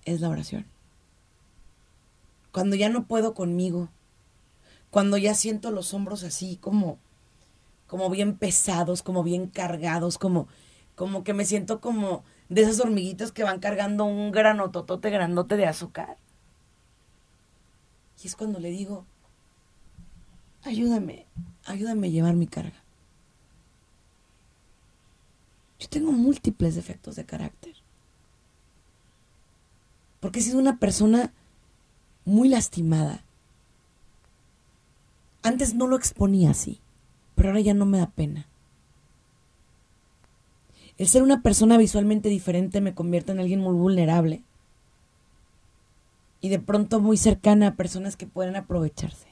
es 0.04 0.20
la 0.20 0.28
oración. 0.28 0.64
Cuando 2.52 2.76
ya 2.76 2.88
no 2.88 3.08
puedo 3.08 3.34
conmigo, 3.34 3.88
cuando 4.92 5.16
ya 5.16 5.34
siento 5.34 5.72
los 5.72 5.92
hombros 5.92 6.22
así 6.22 6.56
como 6.58 7.00
como 7.88 8.10
bien 8.10 8.36
pesados, 8.36 9.02
como 9.02 9.24
bien 9.24 9.48
cargados, 9.48 10.18
como 10.18 10.46
como 10.94 11.24
que 11.24 11.34
me 11.34 11.44
siento 11.44 11.80
como 11.80 12.22
de 12.48 12.62
esas 12.62 12.78
hormiguitas 12.78 13.32
que 13.32 13.42
van 13.42 13.58
cargando 13.58 14.04
un 14.04 14.30
granototote 14.30 15.10
grandote 15.10 15.56
de 15.56 15.66
azúcar. 15.66 16.16
Y 18.22 18.28
es 18.28 18.36
cuando 18.36 18.60
le 18.60 18.70
digo, 18.70 19.04
ayúdame, 20.62 21.26
ayúdame 21.64 22.06
a 22.06 22.10
llevar 22.10 22.36
mi 22.36 22.46
carga. 22.46 22.79
Yo 25.80 25.88
tengo 25.88 26.12
múltiples 26.12 26.74
defectos 26.74 27.16
de 27.16 27.24
carácter. 27.24 27.74
Porque 30.20 30.38
he 30.38 30.42
sido 30.42 30.58
una 30.58 30.78
persona 30.78 31.32
muy 32.26 32.48
lastimada. 32.50 33.24
Antes 35.42 35.74
no 35.74 35.86
lo 35.86 35.96
exponía 35.96 36.50
así, 36.50 36.80
pero 37.34 37.48
ahora 37.48 37.60
ya 37.60 37.72
no 37.72 37.86
me 37.86 37.98
da 37.98 38.10
pena. 38.10 38.46
El 40.98 41.08
ser 41.08 41.22
una 41.22 41.40
persona 41.40 41.78
visualmente 41.78 42.28
diferente 42.28 42.82
me 42.82 42.94
convierte 42.94 43.32
en 43.32 43.40
alguien 43.40 43.60
muy 43.60 43.72
vulnerable 43.72 44.44
y 46.42 46.50
de 46.50 46.58
pronto 46.58 47.00
muy 47.00 47.16
cercana 47.16 47.68
a 47.68 47.74
personas 47.74 48.18
que 48.18 48.26
pueden 48.26 48.54
aprovecharse. 48.54 49.28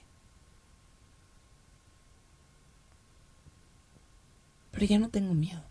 Pero 4.70 4.86
ya 4.86 4.98
no 4.98 5.10
tengo 5.10 5.34
miedo. 5.34 5.67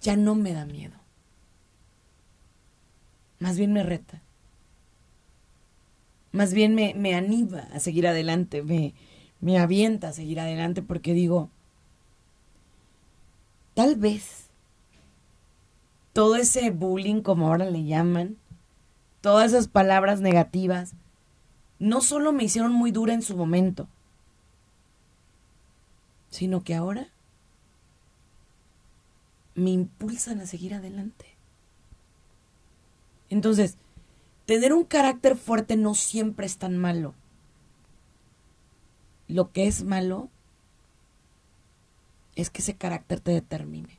Ya 0.00 0.16
no 0.16 0.34
me 0.34 0.52
da 0.52 0.64
miedo. 0.64 0.96
Más 3.38 3.58
bien 3.58 3.72
me 3.72 3.82
reta. 3.82 4.22
Más 6.32 6.54
bien 6.54 6.74
me, 6.74 6.94
me 6.94 7.14
anima 7.14 7.68
a 7.72 7.80
seguir 7.80 8.06
adelante, 8.06 8.62
me, 8.62 8.94
me 9.40 9.58
avienta 9.58 10.08
a 10.08 10.12
seguir 10.12 10.38
adelante 10.38 10.80
porque 10.80 11.12
digo, 11.12 11.50
tal 13.74 13.96
vez 13.96 14.50
todo 16.12 16.36
ese 16.36 16.70
bullying, 16.70 17.22
como 17.22 17.48
ahora 17.48 17.68
le 17.68 17.84
llaman, 17.84 18.36
todas 19.20 19.52
esas 19.52 19.68
palabras 19.68 20.20
negativas, 20.20 20.92
no 21.78 22.00
solo 22.00 22.32
me 22.32 22.44
hicieron 22.44 22.72
muy 22.72 22.92
dura 22.92 23.14
en 23.14 23.22
su 23.22 23.36
momento, 23.36 23.88
sino 26.30 26.62
que 26.62 26.74
ahora 26.74 27.08
me 29.60 29.70
impulsan 29.70 30.40
a 30.40 30.46
seguir 30.46 30.74
adelante. 30.74 31.26
Entonces, 33.28 33.76
tener 34.46 34.72
un 34.72 34.84
carácter 34.84 35.36
fuerte 35.36 35.76
no 35.76 35.94
siempre 35.94 36.46
es 36.46 36.56
tan 36.58 36.76
malo. 36.76 37.14
Lo 39.28 39.52
que 39.52 39.66
es 39.66 39.84
malo 39.84 40.28
es 42.34 42.50
que 42.50 42.62
ese 42.62 42.74
carácter 42.74 43.20
te 43.20 43.32
determine. 43.32 43.98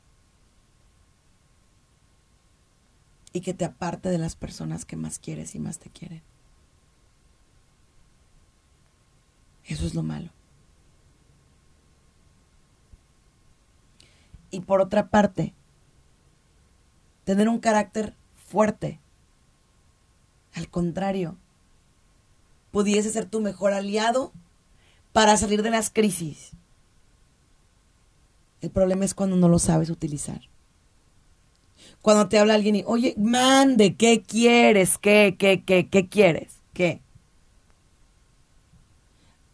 Y 3.32 3.40
que 3.40 3.54
te 3.54 3.64
aparte 3.64 4.10
de 4.10 4.18
las 4.18 4.36
personas 4.36 4.84
que 4.84 4.96
más 4.96 5.18
quieres 5.18 5.54
y 5.54 5.58
más 5.58 5.78
te 5.78 5.88
quieren. 5.88 6.22
Eso 9.64 9.86
es 9.86 9.94
lo 9.94 10.02
malo. 10.02 10.30
Y 14.52 14.60
por 14.60 14.80
otra 14.80 15.08
parte, 15.08 15.54
tener 17.24 17.48
un 17.48 17.58
carácter 17.58 18.14
fuerte, 18.36 19.00
al 20.54 20.68
contrario, 20.68 21.36
pudiese 22.70 23.10
ser 23.10 23.24
tu 23.24 23.40
mejor 23.40 23.72
aliado 23.72 24.32
para 25.12 25.36
salir 25.36 25.62
de 25.62 25.70
las 25.70 25.90
crisis. 25.90 26.50
El 28.60 28.70
problema 28.70 29.04
es 29.04 29.14
cuando 29.14 29.36
no 29.36 29.48
lo 29.48 29.58
sabes 29.58 29.90
utilizar. 29.90 30.42
Cuando 32.02 32.28
te 32.28 32.38
habla 32.38 32.54
alguien 32.54 32.76
y, 32.76 32.84
oye, 32.86 33.14
mande, 33.16 33.96
¿qué 33.96 34.22
quieres? 34.22 34.98
¿Qué, 34.98 35.36
qué, 35.38 35.64
qué, 35.64 35.88
qué 35.88 36.08
quieres? 36.08 36.54
¿Qué? 36.74 37.00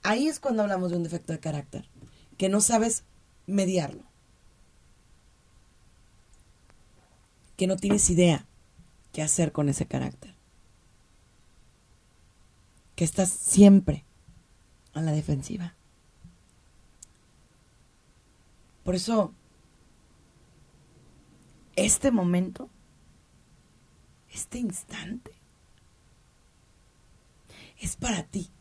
Ahí 0.03 0.27
es 0.27 0.41
cuando 0.41 0.63
hablamos 0.63 0.91
de 0.91 0.97
un 0.97 1.05
defecto 1.05 1.33
de 1.33 1.41
carácter, 1.41 1.89
que 2.37 2.49
no 2.49 2.61
sabes 2.61 3.05
mediarlo. 3.47 4.08
Que 7.59 7.67
no 7.67 7.77
tienes 7.77 8.09
idea 8.09 8.47
qué 9.13 9.21
hacer 9.21 9.51
con 9.51 9.69
ese 9.69 9.85
carácter. 9.85 10.33
Que 12.95 13.03
estás 13.03 13.29
siempre 13.31 14.05
a 14.95 15.03
la 15.03 15.11
defensiva. 15.11 15.75
Por 18.85 18.95
eso, 18.95 19.35
este 21.75 22.13
momento, 22.13 22.71
este 24.31 24.59
instante, 24.59 25.33
es 27.81 27.97
para 27.97 28.23
ti. 28.23 28.53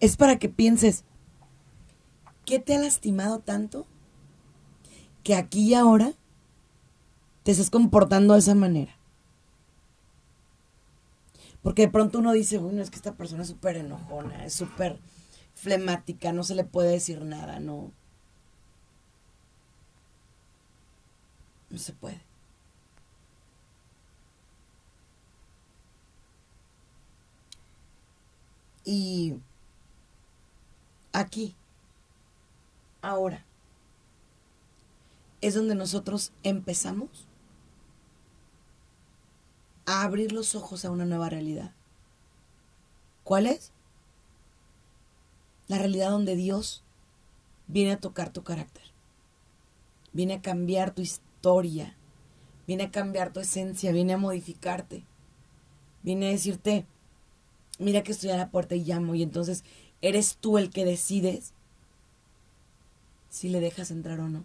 Es 0.00 0.16
para 0.16 0.38
que 0.38 0.48
pienses, 0.48 1.04
¿qué 2.46 2.58
te 2.58 2.74
ha 2.74 2.78
lastimado 2.78 3.40
tanto 3.40 3.86
que 5.22 5.34
aquí 5.34 5.68
y 5.68 5.74
ahora 5.74 6.14
te 7.46 7.52
estás 7.52 7.70
comportando 7.70 8.34
de 8.34 8.40
esa 8.40 8.56
manera. 8.56 8.92
Porque 11.62 11.82
de 11.82 11.88
pronto 11.92 12.18
uno 12.18 12.32
dice, 12.32 12.58
bueno, 12.58 12.82
es 12.82 12.90
que 12.90 12.96
esta 12.96 13.14
persona 13.14 13.42
es 13.44 13.48
súper 13.50 13.76
enojona, 13.76 14.44
es 14.44 14.52
súper 14.52 14.98
flemática, 15.54 16.32
no 16.32 16.42
se 16.42 16.56
le 16.56 16.64
puede 16.64 16.90
decir 16.90 17.22
nada, 17.22 17.60
no. 17.60 17.92
No 21.70 21.78
se 21.78 21.92
puede. 21.92 22.20
Y 28.84 29.36
aquí, 31.12 31.54
ahora, 33.02 33.44
es 35.40 35.54
donde 35.54 35.76
nosotros 35.76 36.32
empezamos 36.42 37.28
a 39.86 40.02
abrir 40.02 40.32
los 40.32 40.54
ojos 40.54 40.84
a 40.84 40.90
una 40.90 41.06
nueva 41.06 41.30
realidad. 41.30 41.72
¿Cuál 43.24 43.46
es? 43.46 43.72
La 45.68 45.78
realidad 45.78 46.10
donde 46.10 46.36
Dios 46.36 46.84
viene 47.66 47.92
a 47.92 48.00
tocar 48.00 48.32
tu 48.32 48.42
carácter, 48.44 48.84
viene 50.12 50.34
a 50.34 50.42
cambiar 50.42 50.94
tu 50.94 51.02
historia, 51.02 51.96
viene 52.66 52.84
a 52.84 52.90
cambiar 52.90 53.32
tu 53.32 53.40
esencia, 53.40 53.92
viene 53.92 54.12
a 54.12 54.18
modificarte, 54.18 55.04
viene 56.02 56.28
a 56.28 56.30
decirte, 56.30 56.86
mira 57.78 58.02
que 58.02 58.12
estoy 58.12 58.30
a 58.30 58.36
la 58.36 58.50
puerta 58.50 58.76
y 58.76 58.84
llamo, 58.84 59.14
y 59.14 59.22
entonces 59.22 59.64
eres 60.02 60.36
tú 60.36 60.58
el 60.58 60.70
que 60.70 60.84
decides 60.84 61.52
si 63.28 63.48
le 63.48 63.60
dejas 63.60 63.90
entrar 63.90 64.20
o 64.20 64.28
no. 64.28 64.44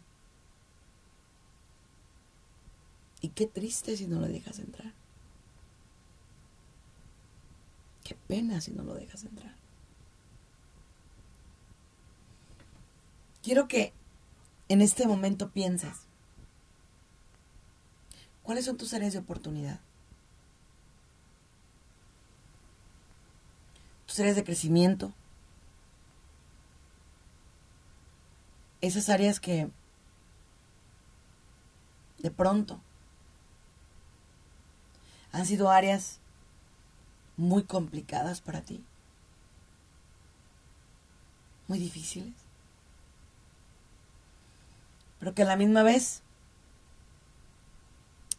Y 3.22 3.30
qué 3.30 3.46
triste 3.46 3.96
si 3.96 4.08
no 4.08 4.20
lo 4.20 4.28
dejas 4.28 4.58
entrar. 4.60 4.94
Qué 8.04 8.16
pena 8.32 8.62
si 8.62 8.72
no 8.72 8.84
lo 8.84 8.94
dejas 8.94 9.26
entrar. 9.26 9.54
Quiero 13.44 13.68
que 13.68 13.92
en 14.70 14.82
este 14.82 15.06
momento 15.06 15.50
pienses, 15.50 16.08
¿cuáles 18.42 18.64
son 18.64 18.78
tus 18.78 18.94
áreas 18.94 19.12
de 19.12 19.20
oportunidad? 19.20 19.82
Tus 24.06 24.18
áreas 24.22 24.38
de 24.38 24.46
crecimiento. 24.46 25.12
Esas 28.80 29.10
áreas 29.10 29.42
que 29.42 29.70
de 32.20 32.32
pronto 32.32 32.80
han 35.34 35.46
sido 35.46 35.70
áreas 35.70 36.21
muy 37.42 37.64
complicadas 37.64 38.42
para 38.42 38.62
ti. 38.62 38.84
Muy 41.68 41.80
difíciles 41.80 42.34
pero 45.22 45.36
que 45.36 45.44
a 45.44 45.46
la 45.46 45.56
misma 45.56 45.84
vez 45.84 46.24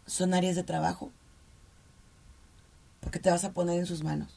son 0.04 0.34
áreas 0.34 0.56
de 0.56 0.64
trabajo, 0.64 1.12
porque 3.00 3.20
te 3.20 3.30
vas 3.30 3.44
a 3.44 3.52
poner 3.52 3.78
en 3.78 3.86
sus 3.86 4.02
manos. 4.02 4.36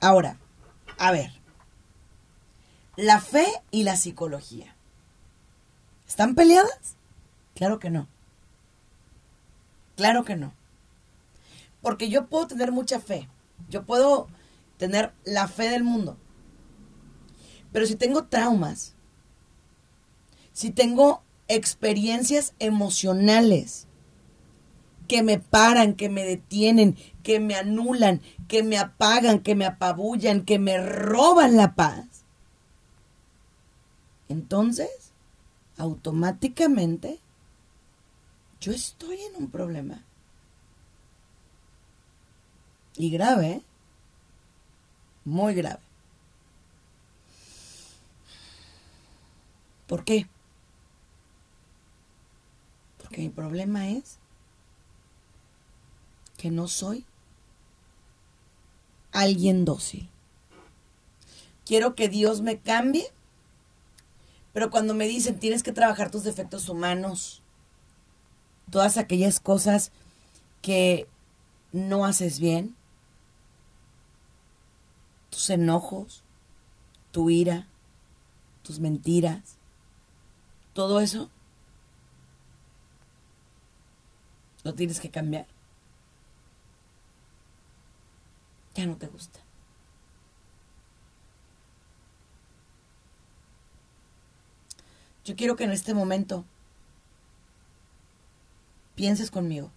Ahora, 0.00 0.38
a 0.98 1.12
ver, 1.12 1.30
la 2.96 3.20
fe 3.20 3.46
y 3.70 3.84
la 3.84 3.94
psicología. 3.94 4.74
¿Están 6.08 6.34
peleadas? 6.34 6.96
Claro 7.54 7.78
que 7.78 7.90
no. 7.90 8.08
Claro 9.94 10.24
que 10.24 10.34
no. 10.34 10.52
Porque 11.82 12.08
yo 12.08 12.26
puedo 12.26 12.46
tener 12.46 12.72
mucha 12.72 13.00
fe. 13.00 13.28
Yo 13.68 13.84
puedo 13.84 14.28
tener 14.76 15.12
la 15.24 15.48
fe 15.48 15.68
del 15.68 15.84
mundo. 15.84 16.16
Pero 17.72 17.86
si 17.86 17.96
tengo 17.96 18.24
traumas, 18.24 18.94
si 20.52 20.70
tengo 20.70 21.22
experiencias 21.48 22.54
emocionales 22.58 23.86
que 25.08 25.22
me 25.22 25.38
paran, 25.38 25.94
que 25.94 26.08
me 26.08 26.24
detienen, 26.24 26.96
que 27.22 27.40
me 27.40 27.56
anulan, 27.56 28.20
que 28.48 28.62
me 28.62 28.78
apagan, 28.78 29.40
que 29.40 29.54
me 29.54 29.66
apabullan, 29.66 30.44
que 30.44 30.58
me 30.58 30.78
roban 30.78 31.56
la 31.56 31.74
paz, 31.74 32.20
entonces, 34.30 35.12
automáticamente, 35.76 37.18
yo 38.60 38.70
estoy 38.70 39.18
en 39.22 39.42
un 39.42 39.50
problema. 39.50 40.04
Y 43.00 43.08
grave. 43.08 43.62
Muy 45.24 45.54
grave. 45.54 45.80
¿Por 49.86 50.04
qué? 50.04 50.26
Porque 52.98 53.22
mi 53.22 53.30
problema 53.30 53.88
es 53.88 54.18
que 56.36 56.50
no 56.50 56.68
soy 56.68 57.06
alguien 59.12 59.64
dócil. 59.64 60.06
Quiero 61.64 61.94
que 61.94 62.10
Dios 62.10 62.42
me 62.42 62.58
cambie, 62.58 63.10
pero 64.52 64.70
cuando 64.70 64.92
me 64.92 65.08
dicen 65.08 65.40
tienes 65.40 65.62
que 65.62 65.72
trabajar 65.72 66.10
tus 66.10 66.24
defectos 66.24 66.68
humanos, 66.68 67.40
todas 68.70 68.98
aquellas 68.98 69.40
cosas 69.40 69.90
que 70.60 71.08
no 71.72 72.04
haces 72.04 72.40
bien, 72.40 72.76
tus 75.30 75.48
enojos, 75.50 76.22
tu 77.12 77.30
ira, 77.30 77.66
tus 78.62 78.80
mentiras, 78.80 79.56
todo 80.74 81.00
eso 81.00 81.30
lo 84.62 84.74
tienes 84.74 85.00
que 85.00 85.10
cambiar. 85.10 85.46
Ya 88.74 88.86
no 88.86 88.96
te 88.96 89.06
gusta. 89.06 89.40
Yo 95.24 95.36
quiero 95.36 95.56
que 95.56 95.64
en 95.64 95.72
este 95.72 95.94
momento 95.94 96.44
pienses 98.94 99.30
conmigo. 99.30 99.70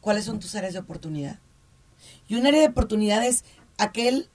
¿Cuáles 0.00 0.24
son 0.24 0.38
tus 0.38 0.54
áreas 0.54 0.74
de 0.74 0.78
oportunidad? 0.78 1.40
Y 2.28 2.36
un 2.36 2.46
área 2.46 2.60
de 2.60 2.68
oportunidad 2.68 3.24
es 3.24 3.44
aquel 3.78 4.28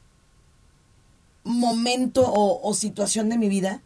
momento 1.43 2.23
o, 2.31 2.67
o 2.67 2.73
situación 2.73 3.29
de 3.29 3.37
mi 3.37 3.49
vida 3.49 3.81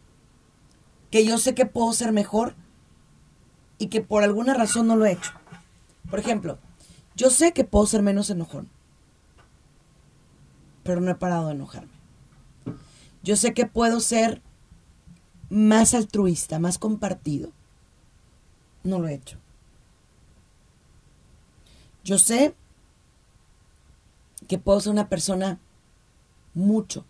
que 1.10 1.24
yo 1.24 1.38
sé 1.38 1.54
que 1.54 1.66
puedo 1.66 1.92
ser 1.92 2.12
mejor 2.12 2.54
y 3.78 3.88
que 3.88 4.00
por 4.00 4.22
alguna 4.22 4.54
razón 4.54 4.86
no 4.86 4.96
lo 4.96 5.06
he 5.06 5.12
hecho. 5.12 5.32
Por 6.10 6.18
ejemplo, 6.18 6.58
yo 7.14 7.30
sé 7.30 7.52
que 7.52 7.64
puedo 7.64 7.86
ser 7.86 8.02
menos 8.02 8.30
enojón, 8.30 8.68
pero 10.82 11.00
no 11.00 11.10
he 11.10 11.14
parado 11.14 11.48
de 11.48 11.54
enojarme. 11.54 11.96
Yo 13.22 13.36
sé 13.36 13.54
que 13.54 13.66
puedo 13.66 14.00
ser 14.00 14.42
más 15.50 15.94
altruista, 15.94 16.58
más 16.58 16.78
compartido. 16.78 17.50
No 18.84 18.98
lo 18.98 19.08
he 19.08 19.14
hecho. 19.14 19.38
Yo 22.04 22.18
sé 22.18 22.54
que 24.46 24.58
puedo 24.58 24.80
ser 24.80 24.92
una 24.92 25.08
persona 25.08 25.58
mucho, 26.54 27.04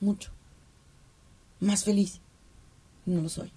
mucho 0.00 0.32
más 1.60 1.84
feliz. 1.84 2.20
No 3.06 3.20
lo 3.20 3.28
soy. 3.28 3.52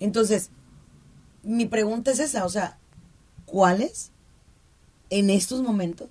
Entonces, 0.00 0.50
mi 1.42 1.66
pregunta 1.66 2.10
es 2.10 2.18
esa, 2.18 2.44
o 2.44 2.48
sea, 2.48 2.78
¿cuáles 3.44 4.10
en 5.10 5.30
estos 5.30 5.62
momentos 5.62 6.10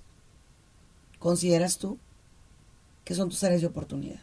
consideras 1.18 1.78
tú 1.78 1.98
que 3.04 3.14
son 3.14 3.28
tus 3.28 3.44
áreas 3.44 3.60
de 3.60 3.66
oportunidad? 3.68 4.20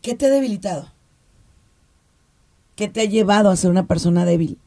¿Qué 0.00 0.14
te 0.14 0.26
ha 0.26 0.30
debilitado? 0.30 0.91
¿Qué 2.76 2.88
te 2.88 3.02
ha 3.02 3.04
llevado 3.04 3.50
a 3.50 3.56
ser 3.56 3.70
una 3.70 3.86
persona 3.86 4.24
débil? 4.24 4.58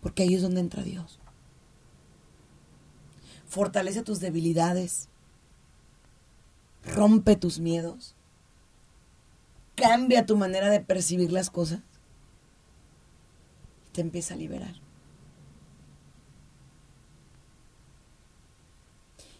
Porque 0.00 0.24
ahí 0.24 0.34
es 0.34 0.42
donde 0.42 0.60
entra 0.60 0.82
Dios 0.82 1.20
fortalece 3.52 4.02
tus 4.02 4.18
debilidades, 4.20 5.10
rompe 6.86 7.36
tus 7.36 7.60
miedos, 7.60 8.14
cambia 9.74 10.24
tu 10.24 10.38
manera 10.38 10.70
de 10.70 10.80
percibir 10.80 11.30
las 11.32 11.50
cosas 11.50 11.80
y 13.86 13.90
te 13.92 14.00
empieza 14.00 14.32
a 14.32 14.38
liberar. 14.38 14.74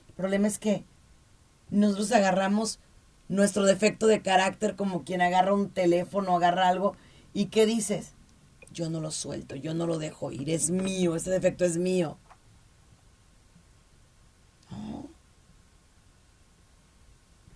El 0.09 0.15
problema 0.15 0.47
es 0.47 0.59
que 0.59 0.85
nosotros 1.71 2.12
agarramos 2.12 2.81
nuestro 3.33 3.64
defecto 3.64 4.07
de 4.07 4.21
carácter 4.21 4.77
como 4.77 5.05
quien 5.05 5.23
agarra 5.23 5.55
un 5.55 5.71
teléfono, 5.71 6.37
agarra 6.37 6.68
algo 6.68 6.95
y 7.33 7.47
¿qué 7.47 7.64
dices? 7.64 8.12
Yo 8.73 8.90
no 8.90 9.01
lo 9.01 9.11
suelto, 9.11 9.57
yo 9.57 9.73
no 9.73 9.87
lo 9.87 9.99
dejo 9.99 10.33
ir, 10.33 10.51
es 10.51 10.71
mío, 10.71 11.16
ese 11.16 11.31
defecto 11.31 11.64
es 11.64 11.79
mío. 11.79 12.18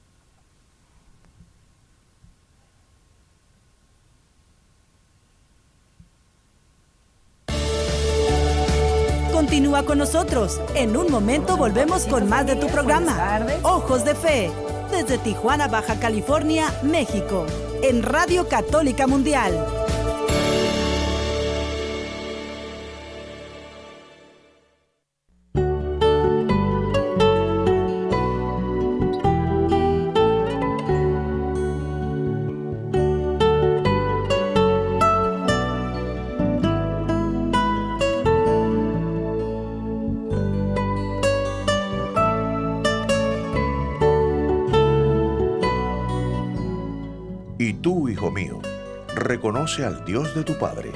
Continúa 9.31 9.83
con 9.83 9.97
nosotros. 9.97 10.61
En 10.75 10.95
un 10.95 11.11
momento 11.11 11.57
volvemos 11.57 12.05
con 12.05 12.29
más 12.29 12.45
de 12.45 12.55
tu 12.55 12.67
programa. 12.67 13.39
Ojos 13.63 14.05
de 14.05 14.13
Fe. 14.13 14.51
Desde 14.91 15.17
Tijuana, 15.17 15.67
Baja 15.67 15.99
California, 15.99 16.67
México. 16.83 17.47
En 17.81 18.03
Radio 18.03 18.47
Católica 18.47 19.07
Mundial. 19.07 19.80
Al 49.79 50.03
Dios 50.03 50.35
de 50.35 50.43
tu 50.43 50.57
Padre 50.59 50.91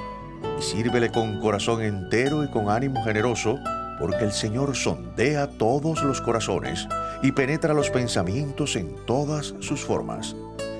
y 0.59 0.61
sírvele 0.61 1.09
con 1.09 1.39
corazón 1.39 1.81
entero 1.81 2.43
y 2.43 2.49
con 2.49 2.69
ánimo 2.69 3.01
generoso, 3.05 3.57
porque 3.99 4.25
el 4.25 4.33
Señor 4.33 4.75
sondea 4.75 5.47
todos 5.47 6.03
los 6.03 6.19
corazones 6.19 6.85
y 7.23 7.31
penetra 7.31 7.73
los 7.73 7.89
pensamientos 7.89 8.75
en 8.75 8.93
todas 9.05 9.55
sus 9.61 9.79
formas. 9.79 10.35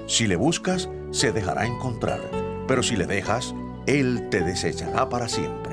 Si 0.08 0.28
le 0.28 0.36
buscas, 0.36 0.90
se 1.12 1.32
dejará 1.32 1.66
encontrar, 1.66 2.20
pero 2.68 2.84
si 2.84 2.98
le 2.98 3.06
dejas, 3.06 3.56
Él 3.88 4.28
te 4.30 4.42
desechará 4.42 5.08
para 5.08 5.30
siempre. 5.30 5.65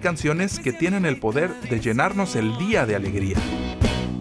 Hay 0.00 0.04
canciones 0.04 0.58
que 0.58 0.72
tienen 0.72 1.04
el 1.04 1.18
poder 1.18 1.54
de 1.60 1.78
llenarnos 1.78 2.34
el 2.34 2.56
día 2.56 2.86
de 2.86 2.96
alegría. 2.96 3.36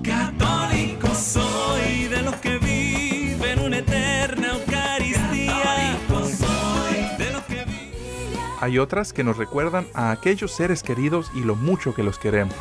Católico 0.03 1.07
soy 1.15 2.09
de 2.09 2.21
los 2.21 2.35
que 2.35 2.57
viven 2.57 3.59
una 3.59 3.77
eterna 3.77 4.55
Eucaristía. 4.55 5.97
de 7.17 7.31
los 7.31 7.43
que 7.43 7.65
Hay 8.59 8.77
otras 8.77 9.13
que 9.13 9.23
nos 9.23 9.37
recuerdan 9.37 9.87
a 9.93 10.11
aquellos 10.11 10.51
seres 10.51 10.83
queridos 10.83 11.31
y 11.33 11.45
lo 11.45 11.55
mucho 11.55 11.95
que 11.95 12.03
los 12.03 12.19
queremos. 12.19 12.57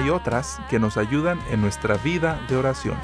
Hay 0.00 0.08
otras 0.08 0.58
que 0.70 0.78
nos 0.78 0.96
ayudan 0.96 1.38
en 1.50 1.60
nuestra 1.60 1.96
vida 1.98 2.40
de 2.48 2.56
oración. 2.56 2.96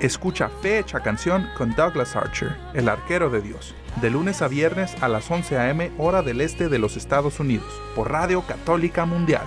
Escucha 0.00 0.50
Fecha 0.60 1.00
Canción 1.00 1.48
con 1.56 1.74
Douglas 1.74 2.16
Archer, 2.16 2.54
el 2.74 2.90
arquero 2.90 3.30
de 3.30 3.40
Dios, 3.40 3.74
de 4.02 4.10
lunes 4.10 4.42
a 4.42 4.48
viernes 4.48 4.94
a 5.02 5.08
las 5.08 5.30
11 5.30 5.56
a.m. 5.56 5.90
hora 5.96 6.20
del 6.20 6.42
este 6.42 6.68
de 6.68 6.78
los 6.78 6.98
Estados 6.98 7.40
Unidos, 7.40 7.72
por 7.94 8.12
Radio 8.12 8.42
Católica 8.42 9.06
Mundial. 9.06 9.46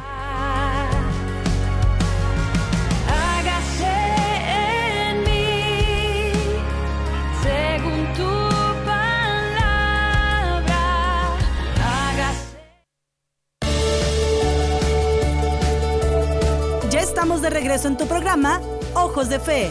En 17.85 17.95
tu 17.95 18.07
programa 18.07 18.59
Ojos 18.95 19.29
de 19.29 19.39
Fe, 19.39 19.69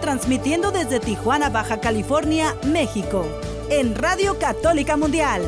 transmitiendo 0.00 0.70
desde 0.70 1.00
Tijuana, 1.00 1.48
Baja 1.48 1.80
California, 1.80 2.54
México, 2.64 3.26
en 3.68 3.96
Radio 3.96 4.38
Católica 4.38 4.96
Mundial. 4.96 5.42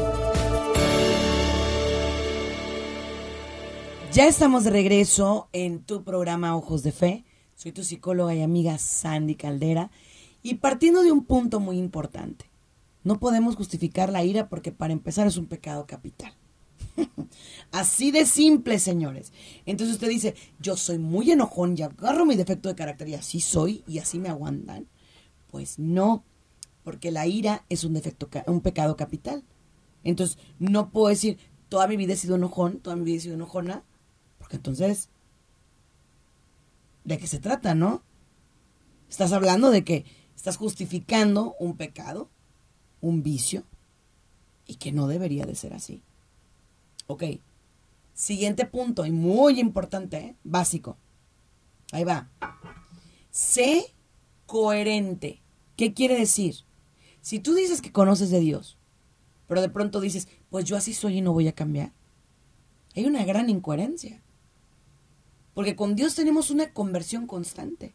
Ya 4.13 4.27
estamos 4.27 4.65
de 4.65 4.71
regreso 4.71 5.49
en 5.53 5.85
tu 5.85 6.03
programa 6.03 6.57
Ojos 6.57 6.83
de 6.83 6.91
Fe. 6.91 7.25
Soy 7.55 7.71
tu 7.71 7.85
psicóloga 7.85 8.35
y 8.35 8.43
amiga 8.43 8.77
Sandy 8.79 9.37
Caldera. 9.37 9.93
Y 10.43 10.55
partiendo 10.55 11.03
de 11.03 11.13
un 11.13 11.25
punto 11.25 11.61
muy 11.61 11.79
importante, 11.79 12.51
no 13.05 13.21
podemos 13.21 13.55
justificar 13.55 14.11
la 14.11 14.25
ira 14.25 14.49
porque 14.49 14.73
para 14.73 14.93
empezar 14.93 15.29
es 15.29 15.37
un 15.37 15.47
pecado 15.47 15.87
capital. 15.87 16.35
Así 17.73 18.11
de 18.11 18.27
simple, 18.27 18.79
señores. 18.79 19.33
Entonces 19.67 19.95
usted 19.95 20.09
dice, 20.09 20.35
yo 20.59 20.77
soy 20.77 20.99
muy 20.99 21.31
enojón 21.31 21.77
y 21.77 21.83
agarro 21.83 22.27
mi 22.27 22.37
defecto 22.37 22.69
de 22.69 22.75
carácter 22.75 23.09
y 23.09 23.15
así 23.15 23.41
soy 23.41 23.85
y 23.87 23.99
así 23.99 24.19
me 24.19 24.29
aguantan. 24.29 24.89
Pues 25.49 25.79
no, 25.79 26.25
porque 26.85 27.11
la 27.11 27.27
ira 27.27 27.65
es 27.69 27.85
un 27.85 27.95
defecto, 27.95 28.29
un 28.47 28.61
pecado 28.61 28.97
capital. 28.97 29.45
Entonces 30.05 30.39
no 30.59 30.91
puedo 30.91 31.09
decir, 31.09 31.39
toda 31.69 31.87
mi 31.87 31.97
vida 31.97 32.15
he 32.15 32.17
sido 32.17 32.37
enojón, 32.37 32.81
toda 32.81 32.97
mi 32.97 33.05
vida 33.05 33.17
he 33.17 33.21
sido 33.21 33.35
enojona, 33.35 33.85
porque 34.39 34.57
entonces, 34.57 35.09
¿de 37.05 37.19
qué 37.19 37.27
se 37.27 37.39
trata, 37.39 37.75
no? 37.75 38.03
Estás 39.09 39.33
hablando 39.33 39.71
de 39.71 39.85
que 39.85 40.05
estás 40.37 40.57
justificando 40.57 41.55
un 41.59 41.77
pecado, 41.77 42.31
un 43.01 43.23
vicio, 43.23 43.65
y 44.67 44.77
que 44.77 44.93
no 44.93 45.09
debería 45.09 45.47
de 45.47 45.57
ser 45.57 45.75
así. 45.75 46.01
Ok. 47.11 47.25
Siguiente 48.15 48.67
punto, 48.67 49.05
y 49.05 49.11
muy 49.11 49.59
importante, 49.59 50.17
¿eh? 50.19 50.37
básico. 50.45 50.97
Ahí 51.91 52.05
va. 52.05 52.31
Sé 53.33 53.97
coherente. 54.47 55.43
¿Qué 55.75 55.93
quiere 55.93 56.17
decir? 56.17 56.55
Si 57.21 57.41
tú 57.41 57.55
dices 57.55 57.83
que 57.83 57.91
conoces 57.91 58.31
de 58.31 58.39
Dios, 58.39 58.79
pero 59.49 59.61
de 59.61 59.71
pronto 59.71 60.01
dices, 60.01 60.29
pues 60.51 60.67
yo 60.67 60.77
así 60.77 60.95
soy 60.95 61.19
y 61.19 61.21
no 61.21 61.33
voy 61.33 61.49
a 61.49 61.53
cambiar, 61.53 61.93
hay 62.95 63.07
una 63.07 63.25
gran 63.25 63.51
incoherencia. 63.51 64.23
Porque 65.53 65.75
con 65.75 65.97
Dios 65.97 66.15
tenemos 66.15 66.53
una 66.53 66.73
conversión 66.73 67.27
constante, 67.27 67.93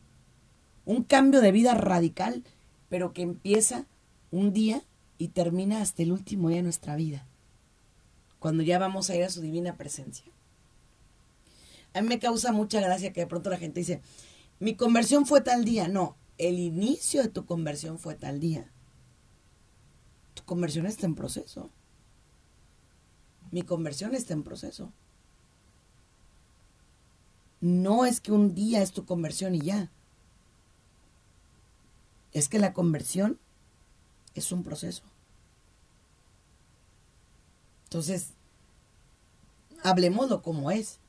un 0.83 1.03
cambio 1.03 1.39
de 1.39 1.53
vida 1.53 1.73
radical, 1.73 2.43
pero 2.89 3.13
que 3.13 3.21
empieza 3.21 3.87
un 4.29 4.51
día 4.51 4.83
y 5.17 5.29
termina 5.29 5.81
hasta 5.81 6.03
el 6.03 6.11
último 6.11 6.49
día 6.49 6.57
de 6.57 6.63
nuestra 6.63 6.97
vida 6.97 7.25
cuando 8.45 8.61
ya 8.61 8.77
vamos 8.77 9.09
a 9.09 9.15
ir 9.15 9.23
a 9.23 9.29
su 9.31 9.41
divina 9.41 9.75
presencia. 9.75 10.23
A 11.95 12.01
mí 12.03 12.07
me 12.07 12.19
causa 12.19 12.51
mucha 12.51 12.79
gracia 12.79 13.11
que 13.11 13.21
de 13.21 13.25
pronto 13.25 13.49
la 13.49 13.57
gente 13.57 13.79
dice, 13.79 14.03
mi 14.59 14.75
conversión 14.75 15.25
fue 15.25 15.41
tal 15.41 15.65
día. 15.65 15.87
No, 15.87 16.15
el 16.37 16.59
inicio 16.59 17.23
de 17.23 17.29
tu 17.29 17.47
conversión 17.47 17.97
fue 17.97 18.13
tal 18.13 18.39
día. 18.39 18.69
Tu 20.35 20.43
conversión 20.43 20.85
está 20.85 21.07
en 21.07 21.15
proceso. 21.15 21.71
Mi 23.49 23.63
conversión 23.63 24.13
está 24.13 24.35
en 24.35 24.43
proceso. 24.43 24.91
no 27.61 28.05
es 28.05 28.21
que 28.21 28.31
un 28.31 28.53
día 28.53 28.83
es 28.83 28.91
tu 28.91 29.07
conversión 29.07 29.55
y 29.55 29.61
ya. 29.61 29.89
Es 32.31 32.47
que 32.47 32.59
la 32.59 32.73
conversión 32.73 33.39
es 34.35 34.51
un 34.51 34.61
proceso. 34.61 35.01
Entonces, 37.85 38.33
hablemoslo 39.83 40.41
como 40.41 40.71
es. 40.71 40.99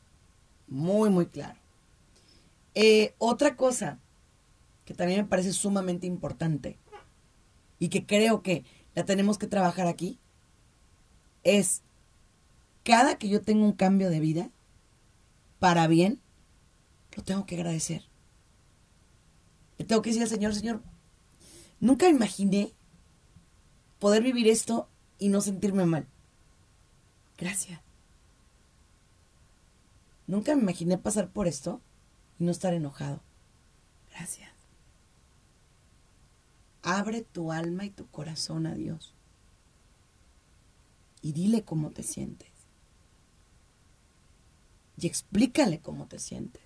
Muy, 0.69 1.11
muy 1.11 1.27
claro. 1.27 1.59
Eh, 2.75 3.15
otra 3.19 3.57
cosa 3.57 3.99
que 4.85 4.95
también 4.95 5.23
me 5.23 5.29
parece 5.29 5.53
sumamente 5.53 6.07
importante 6.07 6.79
y 7.79 7.89
que 7.89 8.07
creo 8.07 8.43
que 8.43 8.65
la 8.95 9.05
tenemos 9.05 9.39
que 9.39 9.47
trabajar 9.47 9.87
aquí 9.87 10.19
es 11.43 11.83
cada 12.85 13.19
que 13.19 13.29
yo 13.29 13.43
tengo 13.43 13.65
un 13.65 13.73
cambio 13.73 14.11
de 14.11 14.21
vida 14.21 14.51
para 15.59 15.87
bien, 15.87 16.21
lo 17.17 17.23
tengo 17.23 17.47
que 17.47 17.57
agradecer. 17.57 18.05
Le 19.79 19.85
tengo 19.85 20.03
que 20.03 20.11
decir 20.11 20.23
al 20.23 20.29
Señor, 20.29 20.55
Señor, 20.55 20.83
nunca 21.81 22.09
imaginé 22.09 22.73
poder 23.99 24.23
vivir 24.23 24.49
esto 24.49 24.89
y 25.19 25.29
no 25.29 25.41
sentirme 25.41 25.87
mal. 25.87 26.07
Gracias. 27.38 27.81
Nunca 30.27 30.55
me 30.55 30.62
imaginé 30.62 30.99
pasar 30.99 31.31
por 31.31 31.46
esto 31.46 31.81
y 32.38 32.44
no 32.44 32.51
estar 32.51 32.75
enojado. 32.75 33.20
Gracias. 34.11 34.51
Abre 36.83 37.22
tu 37.22 37.53
alma 37.53 37.85
y 37.85 37.90
tu 37.90 38.07
corazón 38.09 38.66
a 38.66 38.75
Dios. 38.75 39.12
Y 41.22 41.33
dile 41.33 41.64
cómo 41.64 41.90
te 41.90 42.03
sientes. 42.03 42.51
Y 44.99 45.07
explícale 45.07 45.81
cómo 45.81 46.07
te 46.07 46.18
sientes. 46.18 46.62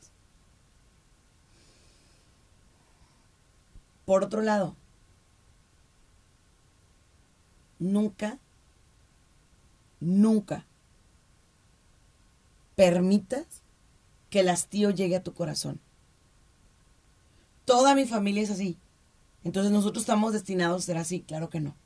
Por 4.05 4.25
otro 4.25 4.43
lado, 4.43 4.77
nunca, 7.79 8.39
nunca 10.01 10.67
permitas 12.75 13.63
que 14.31 14.41
el 14.41 14.49
hastío 14.49 14.91
llegue 14.91 15.17
a 15.17 15.23
tu 15.23 15.35
corazón. 15.35 15.81
Toda 17.65 17.95
mi 17.95 18.07
familia 18.07 18.43
es 18.43 18.51
así. 18.51 18.79
Entonces 19.45 19.73
nosotros 19.73 20.03
estamos 20.03 20.33
destinados 20.33 20.83
a 20.83 20.87
ser 20.87 20.97
así, 20.97 21.21
claro 21.21 21.51
que 21.51 21.61
no. 21.61 21.77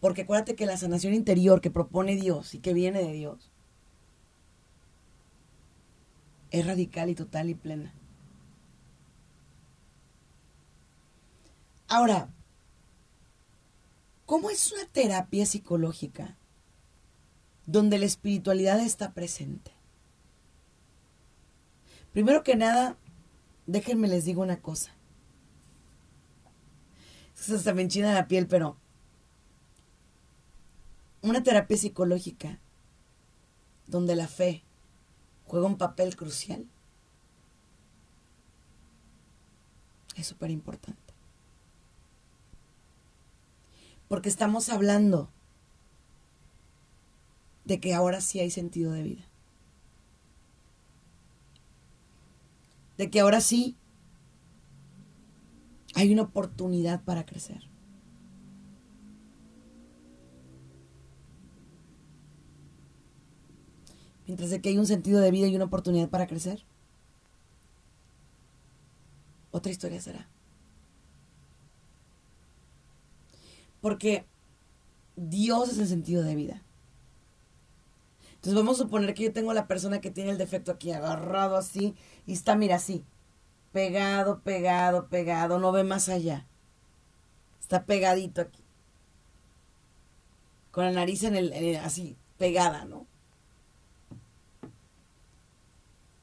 Porque 0.00 0.22
acuérdate 0.22 0.56
que 0.56 0.66
la 0.66 0.76
sanación 0.76 1.14
interior 1.14 1.60
que 1.60 1.70
propone 1.70 2.16
Dios 2.16 2.54
y 2.54 2.58
que 2.58 2.72
viene 2.72 3.02
de 3.02 3.12
Dios 3.12 3.50
es 6.50 6.66
radical 6.66 7.10
y 7.10 7.14
total 7.14 7.50
y 7.50 7.54
plena. 7.54 7.92
Ahora, 11.88 12.30
¿cómo 14.30 14.48
es 14.48 14.70
una 14.70 14.86
terapia 14.86 15.44
psicológica 15.44 16.36
donde 17.66 17.98
la 17.98 18.04
espiritualidad 18.04 18.78
está 18.78 19.12
presente? 19.12 19.72
Primero 22.12 22.44
que 22.44 22.54
nada, 22.54 22.96
déjenme 23.66 24.06
les 24.06 24.24
digo 24.24 24.40
una 24.42 24.60
cosa. 24.60 24.94
Hasta 27.34 27.74
me 27.74 27.82
enchina 27.82 28.14
la 28.14 28.28
piel, 28.28 28.46
pero 28.46 28.76
una 31.22 31.42
terapia 31.42 31.76
psicológica 31.76 32.60
donde 33.88 34.14
la 34.14 34.28
fe 34.28 34.62
juega 35.48 35.66
un 35.66 35.76
papel 35.76 36.14
crucial 36.14 36.68
es 40.14 40.28
súper 40.28 40.52
importante. 40.52 41.09
Porque 44.10 44.28
estamos 44.28 44.70
hablando 44.70 45.30
de 47.64 47.78
que 47.78 47.94
ahora 47.94 48.20
sí 48.20 48.40
hay 48.40 48.50
sentido 48.50 48.90
de 48.90 49.04
vida. 49.04 49.24
De 52.98 53.08
que 53.08 53.20
ahora 53.20 53.40
sí 53.40 53.76
hay 55.94 56.12
una 56.12 56.22
oportunidad 56.22 57.04
para 57.04 57.24
crecer. 57.24 57.62
Mientras 64.26 64.50
de 64.50 64.60
que 64.60 64.70
hay 64.70 64.78
un 64.78 64.88
sentido 64.88 65.20
de 65.20 65.30
vida 65.30 65.46
y 65.46 65.54
una 65.54 65.66
oportunidad 65.66 66.08
para 66.08 66.26
crecer, 66.26 66.64
otra 69.52 69.70
historia 69.70 70.00
será. 70.00 70.29
Porque 73.80 74.26
Dios 75.16 75.70
es 75.70 75.78
el 75.78 75.88
sentido 75.88 76.22
de 76.22 76.34
vida. 76.34 76.62
Entonces 78.40 78.54
vamos 78.54 78.80
a 78.80 78.84
suponer 78.84 79.12
que 79.12 79.24
yo 79.24 79.32
tengo 79.32 79.52
la 79.52 79.66
persona 79.66 80.00
que 80.00 80.10
tiene 80.10 80.30
el 80.30 80.38
defecto 80.38 80.72
aquí 80.72 80.92
agarrado 80.92 81.56
así 81.56 81.94
y 82.26 82.32
está, 82.32 82.56
mira, 82.56 82.76
así, 82.76 83.04
pegado, 83.70 84.40
pegado, 84.40 85.08
pegado, 85.08 85.58
no 85.58 85.72
ve 85.72 85.84
más 85.84 86.08
allá. 86.08 86.46
Está 87.60 87.84
pegadito 87.84 88.40
aquí. 88.40 88.64
Con 90.70 90.84
la 90.84 90.92
nariz 90.92 91.22
en 91.24 91.36
el, 91.36 91.76
así, 91.76 92.16
pegada, 92.38 92.86
¿no? 92.86 93.06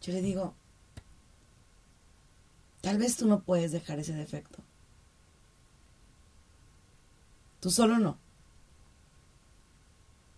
Yo 0.01 0.13
le 0.13 0.21
digo, 0.21 0.55
tal 2.81 2.97
vez 2.97 3.17
tú 3.17 3.27
no 3.27 3.43
puedes 3.43 3.71
dejar 3.71 3.99
ese 3.99 4.13
defecto. 4.13 4.63
Tú 7.67 7.71
solo 7.71 7.99
no. 7.99 8.17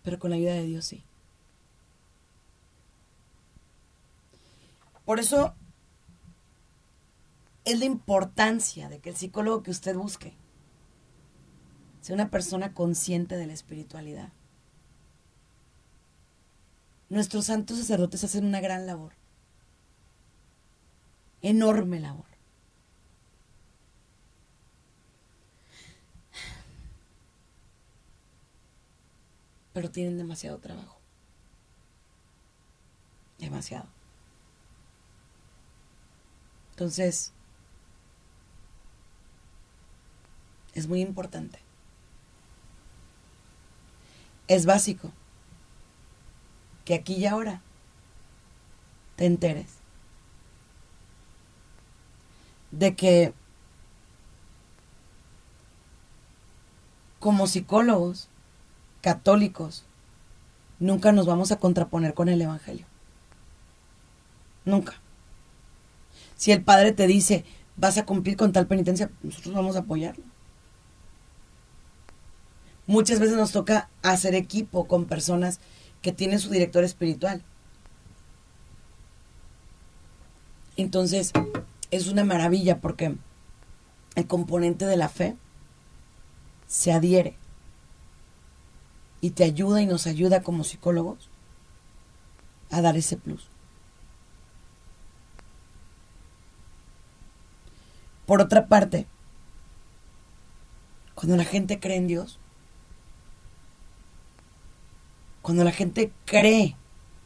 Pero 0.02 0.18
con 0.18 0.30
la 0.30 0.36
ayuda 0.36 0.54
de 0.54 0.64
Dios 0.64 0.84
sí. 0.84 1.04
Por 5.04 5.20
eso 5.20 5.54
es 7.64 7.78
la 7.78 7.84
importancia 7.84 8.88
de 8.88 8.98
que 8.98 9.10
el 9.10 9.16
psicólogo 9.16 9.62
que 9.62 9.70
usted 9.70 9.94
busque 9.94 10.34
sea 12.00 12.16
una 12.16 12.30
persona 12.30 12.74
consciente 12.74 13.36
de 13.36 13.46
la 13.46 13.52
espiritualidad. 13.52 14.32
Nuestros 17.10 17.46
santos 17.46 17.78
sacerdotes 17.78 18.24
hacen 18.24 18.44
una 18.44 18.60
gran 18.60 18.88
labor, 18.88 19.12
enorme 21.42 22.00
labor. 22.00 22.29
Pero 29.72 29.90
tienen 29.90 30.18
demasiado 30.18 30.58
trabajo. 30.58 30.98
Demasiado. 33.38 33.86
Entonces, 36.72 37.32
es 40.74 40.86
muy 40.86 41.02
importante. 41.02 41.58
Es 44.48 44.64
básico 44.64 45.12
que 46.86 46.94
aquí 46.94 47.16
y 47.16 47.26
ahora 47.26 47.60
te 49.16 49.26
enteres 49.26 49.74
de 52.70 52.96
que 52.96 53.34
como 57.18 57.46
psicólogos 57.46 58.29
católicos 59.00 59.84
nunca 60.78 61.12
nos 61.12 61.26
vamos 61.26 61.52
a 61.52 61.58
contraponer 61.58 62.14
con 62.14 62.28
el 62.28 62.42
Evangelio. 62.42 62.86
Nunca. 64.64 64.94
Si 66.36 66.52
el 66.52 66.62
Padre 66.62 66.92
te 66.92 67.06
dice, 67.06 67.44
vas 67.76 67.98
a 67.98 68.04
cumplir 68.04 68.36
con 68.36 68.52
tal 68.52 68.66
penitencia, 68.66 69.10
nosotros 69.22 69.54
vamos 69.54 69.76
a 69.76 69.80
apoyarlo. 69.80 70.24
Muchas 72.86 73.20
veces 73.20 73.36
nos 73.36 73.52
toca 73.52 73.88
hacer 74.02 74.34
equipo 74.34 74.86
con 74.86 75.04
personas 75.04 75.60
que 76.02 76.12
tienen 76.12 76.40
su 76.40 76.50
director 76.50 76.82
espiritual. 76.82 77.42
Entonces, 80.76 81.32
es 81.90 82.08
una 82.08 82.24
maravilla 82.24 82.80
porque 82.80 83.14
el 84.14 84.26
componente 84.26 84.86
de 84.86 84.96
la 84.96 85.08
fe 85.08 85.36
se 86.66 86.92
adhiere 86.92 87.36
y 89.20 89.30
te 89.30 89.44
ayuda 89.44 89.82
y 89.82 89.86
nos 89.86 90.06
ayuda 90.06 90.42
como 90.42 90.64
psicólogos 90.64 91.28
a 92.70 92.80
dar 92.80 92.96
ese 92.96 93.16
plus. 93.16 93.48
Por 98.26 98.40
otra 98.40 98.68
parte, 98.68 99.06
cuando 101.14 101.36
la 101.36 101.44
gente 101.44 101.80
cree 101.80 101.96
en 101.96 102.06
Dios, 102.06 102.38
cuando 105.42 105.64
la 105.64 105.72
gente 105.72 106.12
cree 106.26 106.76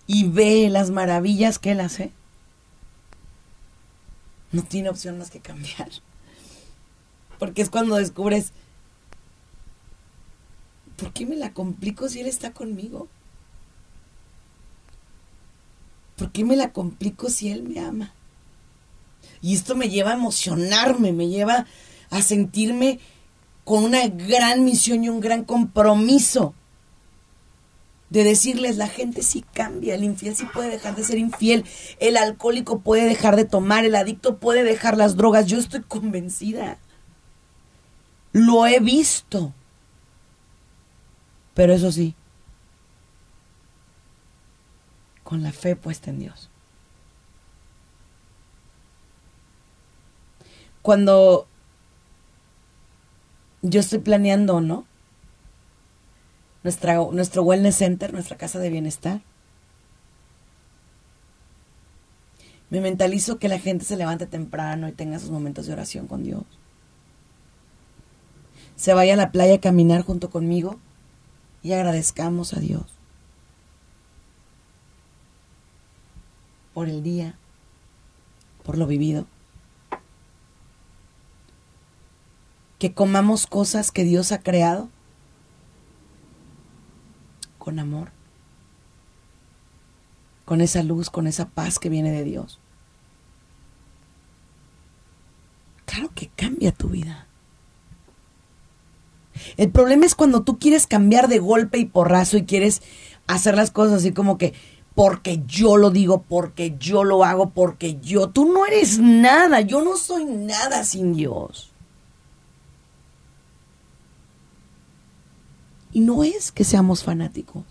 y 0.07 0.29
ve 0.29 0.69
las 0.71 0.91
maravillas 0.91 1.59
que 1.59 1.73
Él 1.73 1.81
hace, 1.81 2.13
no 4.51 4.63
tiene 4.63 4.89
opción 4.89 5.19
más 5.19 5.31
que 5.31 5.41
cambiar. 5.41 5.91
Porque 7.39 7.63
es 7.63 7.71
cuando 7.71 7.97
descubres, 7.97 8.53
¿por 10.97 11.13
qué 11.13 11.27
me 11.27 11.37
la 11.37 11.53
complico 11.53 12.09
si 12.09 12.21
Él 12.21 12.27
está 12.27 12.53
conmigo? 12.53 13.09
¿Por 16.17 16.31
qué 16.31 16.45
me 16.45 16.57
la 16.57 16.73
complico 16.73 17.29
si 17.29 17.51
Él 17.51 17.63
me 17.63 17.81
ama? 17.81 18.13
Y 19.43 19.55
esto 19.55 19.77
me 19.77 19.89
lleva 19.89 20.11
a 20.11 20.15
emocionarme, 20.15 21.13
me 21.13 21.29
lleva 21.29 21.67
a 22.11 22.23
sentirme 22.23 23.01
con 23.65 23.85
una 23.85 24.07
gran 24.07 24.65
misión 24.65 25.05
y 25.05 25.09
un 25.09 25.21
gran 25.21 25.45
compromiso 25.45 26.55
de 28.11 28.23
decirles, 28.23 28.77
la 28.77 28.87
gente 28.87 29.23
sí 29.23 29.45
cambia, 29.55 29.97
el 29.97 30.05
infiel 30.05 30.37
sí 30.37 30.47
puede 30.53 30.71
dejar 30.71 30.95
de 30.95 31.03
ser 31.03 31.19
infiel, 31.19 31.65
el 31.99 32.17
alcohólico 32.17 32.79
puede 32.79 33.07
dejar 33.07 33.35
de 33.35 33.45
tomar, 33.45 33.85
el 33.85 33.97
adicto 33.97 34.39
puede 34.39 34.63
dejar 34.63 34.97
las 34.97 35.17
drogas, 35.17 35.47
yo 35.47 35.59
estoy 35.59 35.83
convencida. 35.83 36.79
Lo 38.33 38.67
he 38.67 38.79
visto. 38.79 39.53
Pero 41.55 41.73
eso 41.73 41.93
sí, 41.93 42.15
con 45.23 45.43
la 45.43 45.53
fe 45.53 45.77
puesta 45.77 46.11
en 46.11 46.19
Dios. 46.19 46.51
Cuando 50.83 51.47
yo 53.63 53.81
estoy 53.81 54.01
planeando, 54.01 54.61
¿no? 54.61 54.85
Nuestra, 56.63 56.97
nuestro 56.97 57.43
Wellness 57.43 57.77
Center, 57.77 58.13
nuestra 58.13 58.37
casa 58.37 58.59
de 58.59 58.71
bienestar. 58.71 59.23
Me 62.69 62.81
mentalizo 62.81 63.39
que 63.39 63.49
la 63.49 63.59
gente 63.59 63.85
se 63.85 63.97
levante 63.97 64.27
temprano 64.27 64.89
y 64.89 64.93
tenga 64.93 65.19
sus 65.19 65.31
momentos 65.31 65.67
de 65.67 65.73
oración 65.73 66.07
con 66.07 66.25
Dios. 66.25 66.45
Se 68.77 68.93
vaya 68.93 69.15
a 69.15 69.17
la 69.17 69.31
playa 69.31 69.55
a 69.55 69.61
caminar 69.61 70.03
junto 70.03 70.31
conmigo 70.31 70.79
y 71.65 71.73
agradezcamos 71.73 72.53
a 72.53 72.61
Dios 72.61 72.85
por 76.75 76.91
el 76.91 77.03
día, 77.03 77.37
por 78.63 78.77
lo 78.77 78.87
vivido. 78.87 79.27
Que 82.79 82.93
comamos 82.93 83.47
cosas 83.47 83.91
que 83.91 84.05
Dios 84.05 84.31
ha 84.31 84.43
creado 84.43 84.91
con 87.59 87.79
amor, 87.79 88.11
con 90.45 90.61
esa 90.61 90.83
luz, 90.83 91.09
con 91.09 91.27
esa 91.27 91.49
paz 91.49 91.79
que 91.79 91.89
viene 91.89 92.11
de 92.11 92.25
Dios. 92.25 92.61
Claro 95.87 96.11
que 96.15 96.29
cambia 96.29 96.73
tu 96.73 96.91
vida. 96.91 97.27
El 99.57 99.71
problema 99.71 100.07
es 100.07 100.15
cuando 100.15 100.43
tú 100.43 100.59
quieres 100.59 100.87
cambiar 100.87 101.29
de 101.29 101.39
golpe 101.39 101.79
y 101.79 101.85
porrazo 101.85 102.37
y 102.37 102.45
quieres 102.45 102.83
hacer 103.27 103.57
las 103.57 103.71
cosas 103.71 103.99
así 103.99 104.13
como 104.13 104.39
que 104.39 104.55
porque 104.95 105.43
yo 105.47 105.77
lo 105.77 105.91
digo, 105.91 106.23
porque 106.23 106.77
yo 106.79 107.03
lo 107.03 107.25
hago, 107.25 107.51
porque 107.51 107.99
yo, 108.01 108.31
tú 108.31 108.45
no 108.53 108.65
eres 108.65 108.99
nada, 108.99 109.61
yo 109.61 109.83
no 109.83 109.97
soy 109.97 110.25
nada 110.25 110.85
sin 110.85 111.15
Dios. 111.15 111.73
Y 115.93 116.01
no 116.01 116.25
es 116.25 116.53
que 116.53 116.65
seamos 116.65 117.03
fanáticos, 117.03 117.65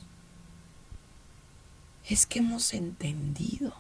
es 2.08 2.26
que 2.26 2.40
hemos 2.40 2.74
entendido. 2.74 3.74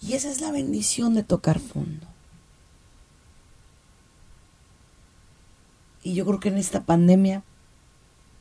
Y 0.00 0.14
esa 0.14 0.30
es 0.30 0.40
la 0.40 0.50
bendición 0.50 1.14
de 1.14 1.22
tocar 1.22 1.60
fondo. 1.60 2.11
Y 6.02 6.14
yo 6.14 6.26
creo 6.26 6.40
que 6.40 6.48
en 6.48 6.58
esta 6.58 6.82
pandemia 6.82 7.42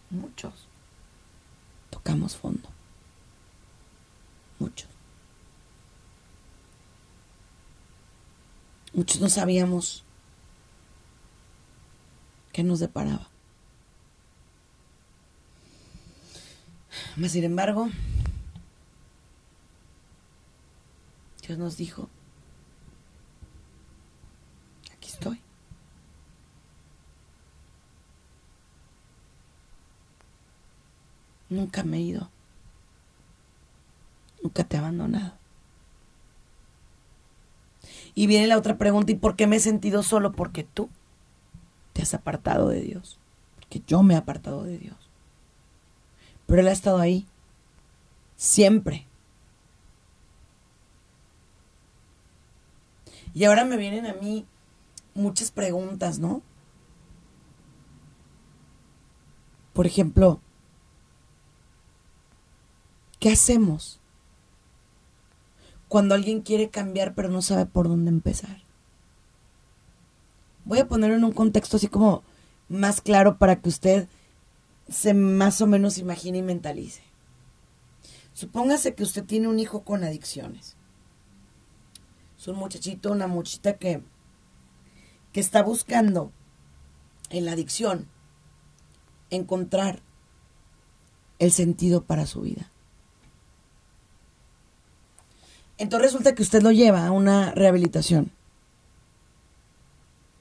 muchos 0.09 0.53
tocamos 1.89 2.35
fondo. 2.35 2.69
Muchos. 4.59 4.89
Muchos 8.93 9.21
no 9.21 9.29
sabíamos 9.29 10.03
qué 12.51 12.63
nos 12.63 12.79
deparaba. 12.79 13.29
Mas 17.15 17.31
sin 17.31 17.43
embargo, 17.43 17.89
Dios 21.45 21.57
nos 21.57 21.77
dijo, 21.77 22.09
aquí 24.93 25.09
estoy. 25.09 25.41
Nunca 31.51 31.83
me 31.83 31.97
he 31.97 32.01
ido. 32.01 32.29
Nunca 34.41 34.63
te 34.63 34.77
he 34.77 34.79
abandonado. 34.79 35.33
Y 38.15 38.27
viene 38.27 38.47
la 38.47 38.57
otra 38.57 38.77
pregunta, 38.77 39.11
¿y 39.11 39.15
por 39.15 39.35
qué 39.35 39.47
me 39.47 39.57
he 39.57 39.59
sentido 39.59 40.01
solo? 40.01 40.31
Porque 40.31 40.63
tú 40.63 40.89
te 41.91 42.03
has 42.03 42.13
apartado 42.13 42.69
de 42.69 42.79
Dios. 42.79 43.19
Porque 43.55 43.83
yo 43.85 44.01
me 44.01 44.13
he 44.13 44.17
apartado 44.17 44.63
de 44.63 44.77
Dios. 44.77 44.95
Pero 46.47 46.61
Él 46.61 46.69
ha 46.69 46.71
estado 46.71 46.99
ahí. 46.99 47.27
Siempre. 48.37 49.05
Y 53.33 53.43
ahora 53.43 53.65
me 53.65 53.75
vienen 53.75 54.05
a 54.05 54.13
mí 54.13 54.45
muchas 55.15 55.51
preguntas, 55.51 56.17
¿no? 56.17 56.41
Por 59.73 59.85
ejemplo, 59.85 60.39
¿qué 63.21 63.29
hacemos 63.29 63.99
cuando 65.87 66.15
alguien 66.15 66.41
quiere 66.41 66.69
cambiar 66.69 67.13
pero 67.13 67.29
no 67.29 67.41
sabe 67.41 67.65
por 67.67 67.87
dónde 67.87 68.09
empezar? 68.09 68.63
Voy 70.65 70.79
a 70.79 70.87
ponerlo 70.87 71.15
en 71.15 71.23
un 71.23 71.31
contexto 71.31 71.77
así 71.77 71.87
como 71.87 72.23
más 72.67 72.99
claro 72.99 73.37
para 73.37 73.61
que 73.61 73.69
usted 73.69 74.09
se 74.89 75.13
más 75.13 75.61
o 75.61 75.67
menos 75.67 75.99
imagine 75.99 76.39
y 76.39 76.41
mentalice. 76.41 77.03
Supóngase 78.33 78.95
que 78.95 79.03
usted 79.03 79.23
tiene 79.23 79.47
un 79.47 79.59
hijo 79.59 79.83
con 79.83 80.03
adicciones. 80.03 80.75
Es 82.39 82.47
un 82.47 82.55
muchachito, 82.55 83.11
una 83.11 83.27
muchita 83.27 83.77
que, 83.77 84.01
que 85.31 85.39
está 85.39 85.61
buscando 85.61 86.31
en 87.29 87.45
la 87.45 87.51
adicción 87.51 88.07
encontrar 89.29 90.01
el 91.37 91.51
sentido 91.51 92.03
para 92.03 92.25
su 92.25 92.41
vida. 92.41 92.70
Entonces 95.81 96.11
resulta 96.11 96.35
que 96.35 96.43
usted 96.43 96.61
lo 96.61 96.71
lleva 96.71 97.07
a 97.07 97.11
una 97.11 97.53
rehabilitación. 97.53 98.31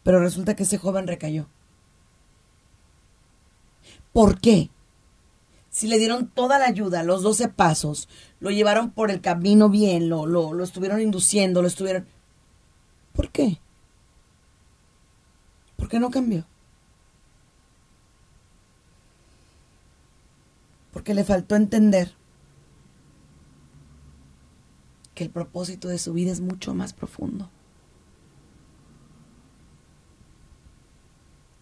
Pero 0.02 0.20
resulta 0.20 0.54
que 0.54 0.64
ese 0.64 0.76
joven 0.76 1.06
recayó. 1.06 1.46
¿Por 4.12 4.38
qué? 4.38 4.68
Si 5.70 5.86
le 5.86 5.98
dieron 5.98 6.28
toda 6.28 6.58
la 6.58 6.66
ayuda, 6.66 7.04
los 7.04 7.22
12 7.22 7.48
pasos, 7.48 8.06
lo 8.38 8.50
llevaron 8.50 8.90
por 8.90 9.10
el 9.10 9.22
camino 9.22 9.70
bien, 9.70 10.10
lo, 10.10 10.26
lo, 10.26 10.52
lo 10.52 10.62
estuvieron 10.62 11.00
induciendo, 11.00 11.62
lo 11.62 11.68
estuvieron... 11.68 12.04
¿Por 13.14 13.30
qué? 13.30 13.58
¿Por 15.76 15.88
qué 15.88 15.98
no 16.00 16.10
cambió? 16.10 16.44
Porque 20.92 21.14
le 21.14 21.24
faltó 21.24 21.56
entender 21.56 22.12
que 25.14 25.24
el 25.24 25.30
propósito 25.30 25.88
de 25.88 25.98
su 25.98 26.12
vida 26.12 26.32
es 26.32 26.40
mucho 26.40 26.74
más 26.74 26.92
profundo. 26.92 27.50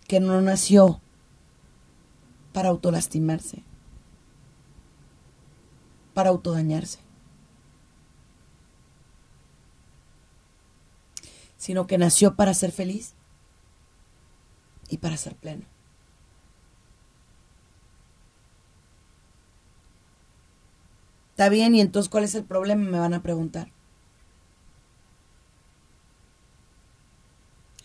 Que 0.07 0.21
no 0.21 0.41
nació 0.41 1.01
para 2.53 2.71
autolastimarse, 2.71 3.63
para 6.15 6.31
autodañarse, 6.31 6.99
sino 11.57 11.87
que 11.87 11.99
nació 11.99 12.35
para 12.37 12.55
ser 12.55 12.73
feliz 12.73 13.15
y 14.89 14.99
para 14.99 15.17
ser 15.17 15.37
pleno. 15.37 15.67
Está 21.39 21.51
bien, 21.51 21.73
y 21.77 21.81
entonces 21.81 22.11
¿cuál 22.11 22.25
es 22.25 22.35
el 22.35 22.43
problema? 22.43 22.91
Me 22.91 22.99
van 22.99 23.15
a 23.15 23.23
preguntar. 23.23 23.71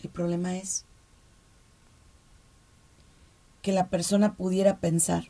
El 0.02 0.10
problema 0.10 0.56
es 0.56 0.84
que 3.62 3.70
la 3.70 3.90
persona 3.90 4.34
pudiera 4.34 4.80
pensar 4.80 5.26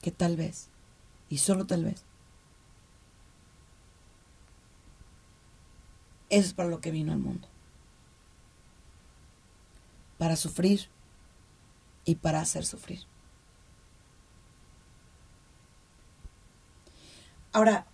que 0.00 0.12
tal 0.12 0.36
vez, 0.36 0.68
y 1.28 1.38
solo 1.38 1.66
tal 1.66 1.84
vez, 1.84 2.04
Eso 6.30 6.46
es 6.46 6.54
para 6.54 6.68
lo 6.68 6.80
que 6.80 6.92
vino 6.92 7.12
al 7.12 7.18
mundo. 7.18 7.48
Para 10.18 10.36
sufrir 10.36 10.88
y 12.04 12.14
para 12.14 12.40
hacer 12.40 12.64
sufrir. 12.64 13.11
Ahora, 17.52 17.86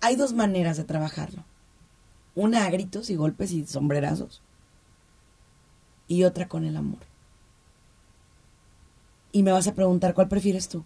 hay 0.00 0.16
dos 0.16 0.32
maneras 0.32 0.76
de 0.76 0.84
trabajarlo. 0.84 1.44
Una 2.34 2.64
a 2.64 2.70
gritos 2.70 3.10
y 3.10 3.16
golpes 3.16 3.52
y 3.52 3.66
sombrerazos. 3.66 4.42
Y 6.06 6.24
otra 6.24 6.48
con 6.48 6.64
el 6.64 6.76
amor. 6.76 7.00
Y 9.32 9.42
me 9.42 9.52
vas 9.52 9.66
a 9.66 9.74
preguntar, 9.74 10.14
¿cuál 10.14 10.28
prefieres 10.28 10.68
tú? 10.68 10.84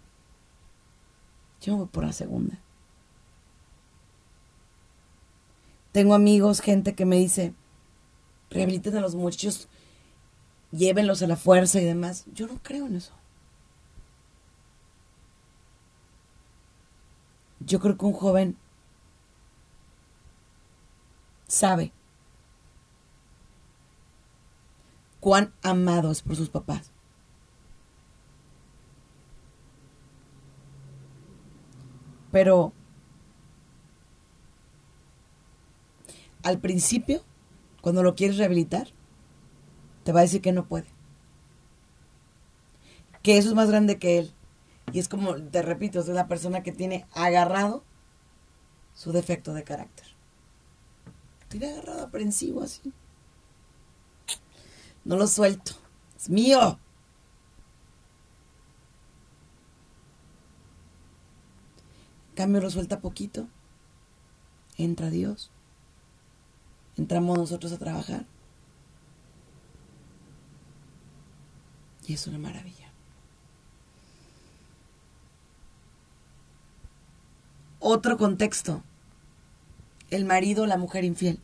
Yo 1.61 1.77
voy 1.77 1.87
por 1.87 2.03
la 2.03 2.13
segunda. 2.13 2.57
Tengo 5.91 6.15
amigos, 6.15 6.61
gente 6.61 6.95
que 6.95 7.05
me 7.05 7.17
dice, 7.17 7.53
rehabiliten 8.49 8.95
a 8.95 9.01
los 9.01 9.13
muchachos, 9.13 9.67
llévenlos 10.71 11.21
a 11.21 11.27
la 11.27 11.35
fuerza 11.35 11.79
y 11.81 11.85
demás. 11.85 12.25
Yo 12.33 12.47
no 12.47 12.59
creo 12.63 12.87
en 12.87 12.95
eso. 12.95 13.13
Yo 17.65 17.79
creo 17.79 17.97
que 17.97 18.05
un 18.05 18.13
joven 18.13 18.57
sabe 21.47 21.91
cuán 25.19 25.53
amado 25.61 26.11
es 26.11 26.21
por 26.21 26.35
sus 26.35 26.49
papás. 26.49 26.91
Pero 32.31 32.73
al 36.43 36.59
principio, 36.59 37.21
cuando 37.81 38.03
lo 38.03 38.15
quieres 38.15 38.37
rehabilitar, 38.37 38.87
te 40.03 40.11
va 40.11 40.21
a 40.21 40.23
decir 40.23 40.41
que 40.41 40.51
no 40.51 40.65
puede. 40.65 40.87
Que 43.21 43.37
eso 43.37 43.49
es 43.49 43.55
más 43.55 43.69
grande 43.69 43.99
que 43.99 44.17
él. 44.17 44.33
Y 44.93 44.99
es 44.99 45.07
como, 45.07 45.35
te 45.35 45.61
repito, 45.61 45.99
es 45.99 46.07
la 46.07 46.27
persona 46.27 46.63
que 46.63 46.71
tiene 46.71 47.05
agarrado 47.13 47.83
su 48.93 49.11
defecto 49.11 49.53
de 49.53 49.63
carácter. 49.63 50.07
Tiene 51.47 51.71
agarrado 51.71 52.03
aprensivo 52.03 52.61
así. 52.61 52.93
No 55.03 55.15
lo 55.15 55.27
suelto. 55.27 55.73
Es 56.15 56.29
mío. 56.29 56.79
Cambio 62.35 62.61
lo 62.61 62.69
suelta 62.69 62.99
poquito. 62.99 63.47
Entra 64.77 65.09
Dios. 65.09 65.51
Entramos 66.97 67.37
nosotros 67.37 67.71
a 67.71 67.77
trabajar. 67.77 68.25
Y 72.07 72.13
es 72.13 72.27
una 72.27 72.37
maravilla. 72.37 72.80
Otro 77.83 78.15
contexto. 78.15 78.83
El 80.11 80.23
marido 80.23 80.63
o 80.63 80.67
la 80.67 80.77
mujer 80.77 81.03
infiel. 81.03 81.39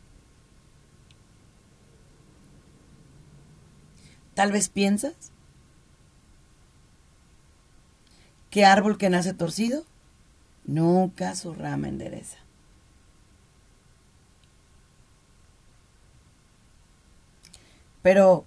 Tal 4.34 4.52
vez 4.52 4.68
piensas 4.68 5.32
que 8.50 8.64
árbol 8.64 8.96
que 8.96 9.10
nace 9.10 9.34
torcido 9.34 9.84
nunca 10.64 11.34
su 11.34 11.54
rama 11.54 11.88
endereza. 11.88 12.38
Pero 18.00 18.44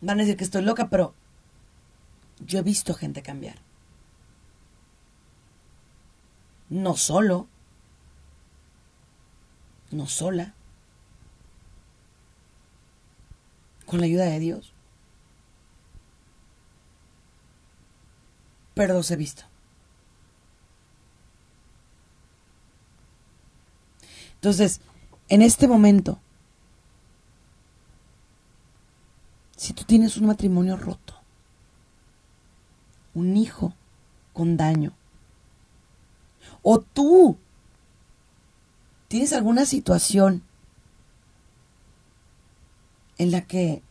van 0.00 0.18
a 0.18 0.22
decir 0.22 0.38
que 0.38 0.44
estoy 0.44 0.62
loca, 0.62 0.88
pero 0.88 1.14
yo 2.38 2.58
he 2.58 2.62
visto 2.62 2.94
gente 2.94 3.20
cambiar. 3.20 3.69
No 6.70 6.96
solo, 6.96 7.48
no 9.90 10.06
sola, 10.06 10.54
con 13.86 14.00
la 14.00 14.06
ayuda 14.06 14.24
de 14.24 14.38
Dios. 14.38 14.72
Pero 18.74 18.94
los 18.94 19.14
visto. 19.16 19.42
Entonces, 24.36 24.80
en 25.28 25.42
este 25.42 25.68
momento, 25.68 26.18
si 29.56 29.74
tú 29.74 29.84
tienes 29.84 30.16
un 30.16 30.26
matrimonio 30.26 30.76
roto, 30.76 31.14
un 33.12 33.36
hijo 33.36 33.74
con 34.32 34.56
daño, 34.56 34.92
o 36.62 36.80
tú 36.80 37.38
tienes 39.08 39.32
alguna 39.32 39.66
situación 39.66 40.42
en 43.18 43.30
la 43.30 43.42
que 43.42 43.82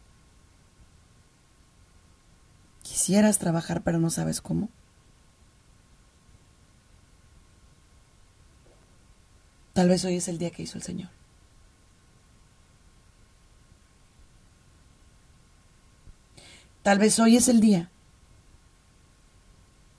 quisieras 2.84 3.38
trabajar 3.38 3.84
pero 3.84 4.00
no 4.00 4.10
sabes 4.10 4.42
cómo, 4.42 4.70
tal 9.74 9.90
vez 9.90 10.04
hoy 10.06 10.16
es 10.16 10.28
el 10.28 10.38
día 10.38 10.52
que 10.52 10.64
hizo 10.64 10.78
el 10.78 10.84
Señor. 10.84 11.10
Tal 16.82 16.98
vez 16.98 17.20
hoy 17.20 17.38
es 17.38 17.48
el 17.50 17.60
día 17.60 17.92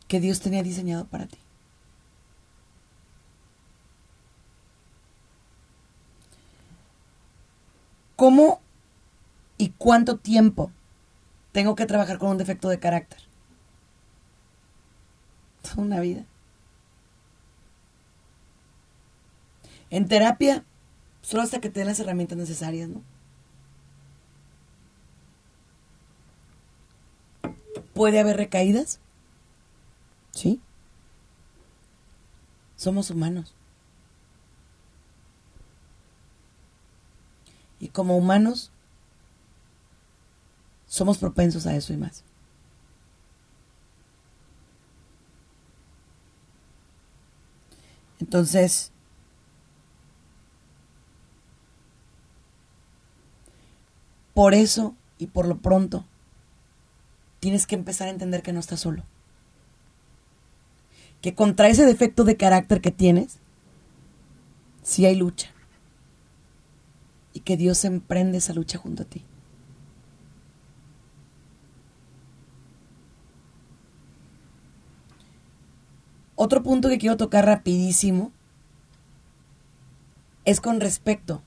que 0.09 0.18
Dios 0.18 0.41
tenía 0.41 0.62
diseñado 0.62 1.05
para 1.07 1.27
ti. 1.27 1.39
¿Cómo 8.21 8.61
y 9.57 9.71
cuánto 9.79 10.18
tiempo 10.18 10.71
tengo 11.53 11.75
que 11.75 11.87
trabajar 11.87 12.18
con 12.18 12.29
un 12.29 12.37
defecto 12.37 12.68
de 12.68 12.79
carácter? 12.79 13.18
Toda 15.62 15.79
una 15.79 16.01
vida. 16.01 16.27
En 19.89 20.07
terapia, 20.07 20.66
solo 21.23 21.45
hasta 21.45 21.62
que 21.62 21.71
te 21.71 21.81
den 21.81 21.89
las 21.89 21.99
herramientas 21.99 22.37
necesarias, 22.37 22.91
¿no? 22.91 23.03
¿Puede 27.95 28.21
haber 28.21 28.37
recaídas? 28.37 29.01
Sí. 30.33 30.61
Somos 32.77 33.11
humanos. 33.11 33.55
Y 37.81 37.89
como 37.89 38.16
humanos, 38.16 38.70
somos 40.87 41.18
propensos 41.18 41.66
a 41.66 41.74
eso 41.74 41.93
y 41.93 41.97
más. 41.97 42.24
Entonces, 48.20 48.93
por 54.35 54.53
eso 54.53 54.95
y 55.18 55.28
por 55.28 55.47
lo 55.47 55.59
pronto, 55.59 56.05
tienes 57.41 57.66
que 57.66 57.74
empezar 57.74 58.09
a 58.09 58.11
entender 58.11 58.43
que 58.43 58.53
no 58.53 58.61
estás 58.61 58.81
solo. 58.81 59.05
Que 61.22 61.35
contra 61.35 61.68
ese 61.68 61.87
defecto 61.87 62.24
de 62.24 62.37
carácter 62.37 62.81
que 62.81 62.91
tienes, 62.91 63.39
sí 64.83 65.07
hay 65.07 65.16
lucha. 65.16 65.51
Y 67.33 67.41
que 67.41 67.57
Dios 67.57 67.85
emprende 67.85 68.39
esa 68.39 68.53
lucha 68.53 68.78
junto 68.78 69.05
a 69.05 69.07
ti. 69.07 69.24
Otro 76.43 76.62
punto 76.62 76.89
que 76.89 76.97
quiero 76.97 77.18
tocar 77.18 77.45
rapidísimo 77.45 78.33
es 80.47 80.61
con 80.61 80.81
respecto 80.81 81.43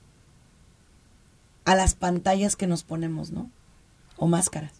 a 1.64 1.74
las 1.74 1.94
pantallas 1.94 2.54
que 2.54 2.66
nos 2.68 2.84
ponemos, 2.84 3.32
¿no? 3.32 3.50
O 4.16 4.28
máscaras. 4.28 4.72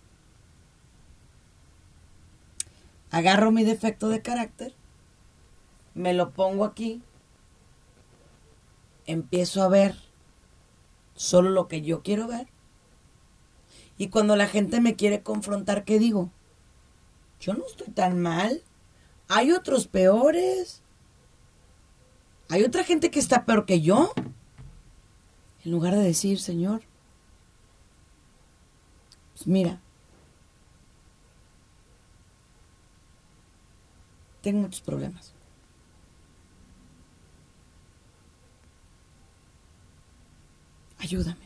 Agarro 3.10 3.50
mi 3.50 3.64
defecto 3.64 4.08
de 4.08 4.22
carácter, 4.22 4.74
me 5.94 6.14
lo 6.14 6.30
pongo 6.30 6.64
aquí, 6.64 7.02
empiezo 9.06 9.62
a 9.62 9.68
ver 9.68 9.96
solo 11.14 11.50
lo 11.50 11.68
que 11.68 11.82
yo 11.82 12.02
quiero 12.02 12.26
ver. 12.26 12.48
Y 13.96 14.08
cuando 14.08 14.36
la 14.36 14.48
gente 14.48 14.80
me 14.80 14.96
quiere 14.96 15.22
confrontar, 15.22 15.84
¿qué 15.84 15.98
digo? 15.98 16.30
Yo 17.40 17.54
no 17.54 17.64
estoy 17.66 17.88
tan 17.88 18.20
mal. 18.20 18.62
Hay 19.28 19.52
otros 19.52 19.86
peores. 19.86 20.82
Hay 22.48 22.64
otra 22.64 22.84
gente 22.84 23.10
que 23.10 23.20
está 23.20 23.44
peor 23.44 23.66
que 23.66 23.80
yo. 23.80 24.12
En 25.64 25.70
lugar 25.70 25.94
de 25.94 26.02
decir, 26.02 26.40
Señor, 26.40 26.82
pues 29.34 29.46
mira, 29.46 29.80
tengo 34.42 34.60
muchos 34.60 34.82
problemas. 34.82 35.33
Ayúdame. 41.04 41.36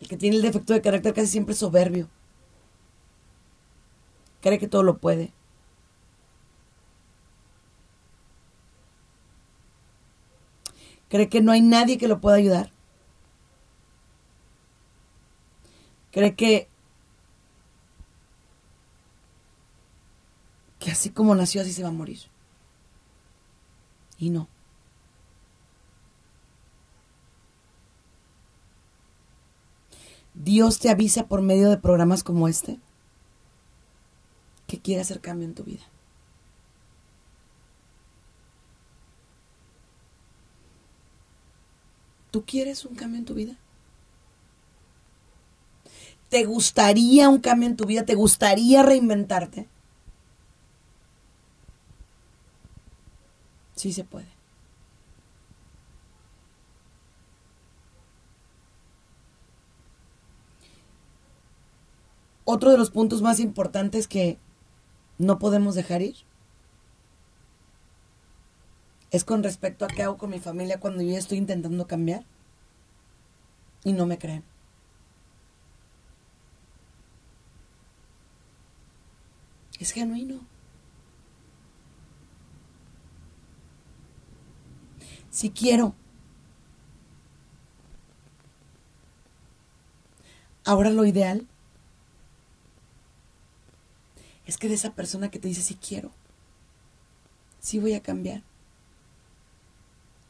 El 0.00 0.06
que 0.06 0.16
tiene 0.16 0.36
el 0.36 0.42
defecto 0.42 0.72
de 0.72 0.80
carácter 0.80 1.12
casi 1.12 1.26
siempre 1.26 1.56
soberbio. 1.56 2.08
Cree 4.40 4.60
que 4.60 4.68
todo 4.68 4.84
lo 4.84 4.98
puede. 4.98 5.32
Cree 11.08 11.28
que 11.28 11.40
no 11.40 11.50
hay 11.50 11.62
nadie 11.62 11.98
que 11.98 12.06
lo 12.06 12.20
pueda 12.20 12.36
ayudar. 12.36 12.70
Cree 16.12 16.36
que 16.36 16.68
que 20.78 20.92
así 20.92 21.10
como 21.10 21.34
nació 21.34 21.62
así 21.62 21.72
se 21.72 21.82
va 21.82 21.88
a 21.88 21.92
morir. 21.92 22.20
Y 24.18 24.30
no. 24.30 24.51
Dios 30.44 30.80
te 30.80 30.90
avisa 30.90 31.28
por 31.28 31.40
medio 31.40 31.70
de 31.70 31.76
programas 31.76 32.24
como 32.24 32.48
este 32.48 32.78
que 34.66 34.80
quiere 34.80 35.02
hacer 35.02 35.20
cambio 35.20 35.46
en 35.46 35.54
tu 35.54 35.62
vida. 35.62 35.82
¿Tú 42.32 42.44
quieres 42.44 42.84
un 42.84 42.96
cambio 42.96 43.18
en 43.18 43.24
tu 43.26 43.34
vida? 43.34 43.56
¿Te 46.28 46.44
gustaría 46.44 47.28
un 47.28 47.38
cambio 47.38 47.68
en 47.68 47.76
tu 47.76 47.84
vida? 47.84 48.04
¿Te 48.04 48.14
gustaría 48.14 48.82
reinventarte? 48.82 49.68
Sí 53.76 53.92
se 53.92 54.02
puede. 54.02 54.41
Otro 62.44 62.70
de 62.70 62.78
los 62.78 62.90
puntos 62.90 63.22
más 63.22 63.38
importantes 63.38 64.08
que 64.08 64.38
no 65.18 65.38
podemos 65.38 65.74
dejar 65.74 66.02
ir 66.02 66.16
es 69.12 69.24
con 69.24 69.42
respecto 69.42 69.84
a 69.84 69.88
qué 69.88 70.02
hago 70.02 70.16
con 70.16 70.30
mi 70.30 70.40
familia 70.40 70.80
cuando 70.80 71.02
yo 71.02 71.16
estoy 71.16 71.38
intentando 71.38 71.86
cambiar 71.86 72.24
y 73.84 73.92
no 73.92 74.06
me 74.06 74.18
creen. 74.18 74.42
Es 79.78 79.92
genuino. 79.92 80.40
Si 85.30 85.50
quiero. 85.50 85.94
Ahora 90.64 90.90
lo 90.90 91.04
ideal 91.04 91.48
es 94.46 94.58
que 94.58 94.68
de 94.68 94.74
esa 94.74 94.94
persona 94.94 95.30
que 95.30 95.38
te 95.38 95.48
dice 95.48 95.62
si 95.62 95.74
quiero, 95.76 96.10
si 97.60 97.78
voy 97.78 97.94
a 97.94 98.02
cambiar, 98.02 98.42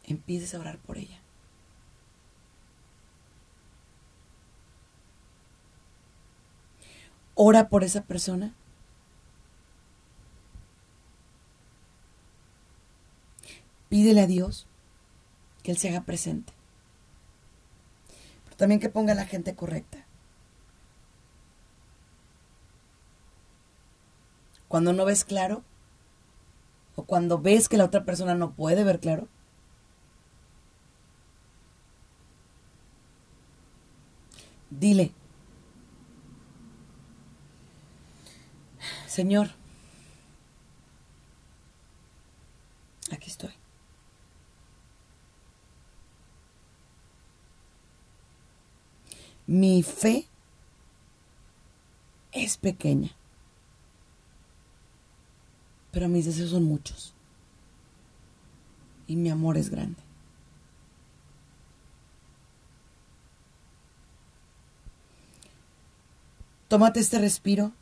empieces 0.05 0.55
a 0.55 0.61
orar 0.61 0.79
por 0.79 0.99
ella. 0.99 1.19
Ora 7.35 7.69
por 7.69 7.83
esa 7.83 8.03
persona. 8.03 8.55
Pídele 13.89 14.21
a 14.21 14.27
Dios 14.27 14.67
que 15.63 15.71
Él 15.71 15.79
se 15.79 15.89
haga 15.89 16.03
presente. 16.03 16.53
Pero 18.45 18.57
también 18.57 18.81
que 18.81 18.89
ponga 18.91 19.13
a 19.13 19.17
la 19.17 19.27
gente 19.27 19.55
correcta. 19.55 20.02
Cuando 24.73 24.95
no 24.95 25.05
ves 25.05 25.27
claro, 25.27 25.63
o 26.97 27.03
cuando 27.03 27.39
ves 27.39 27.69
que 27.69 27.77
la 27.77 27.85
otra 27.85 28.07
persona 28.07 28.35
no 28.35 28.53
puede 28.55 28.85
ver 28.85 29.01
claro, 29.01 29.29
dile, 34.71 35.13
Señor, 39.07 39.51
aquí 43.11 43.29
estoy. 43.29 43.53
Mi 49.47 49.83
fe 49.83 50.27
es 52.33 52.57
pequeña, 52.57 53.15
pero 55.93 56.09
mis 56.09 56.25
deseos 56.25 56.51
son 56.51 56.65
muchos 56.65 57.15
y 59.07 59.17
mi 59.17 59.31
amor 59.31 59.57
es 59.59 59.71
grande. 59.71 60.01
Tómate 66.69 67.01
este 67.01 67.19
respiro 67.19 67.73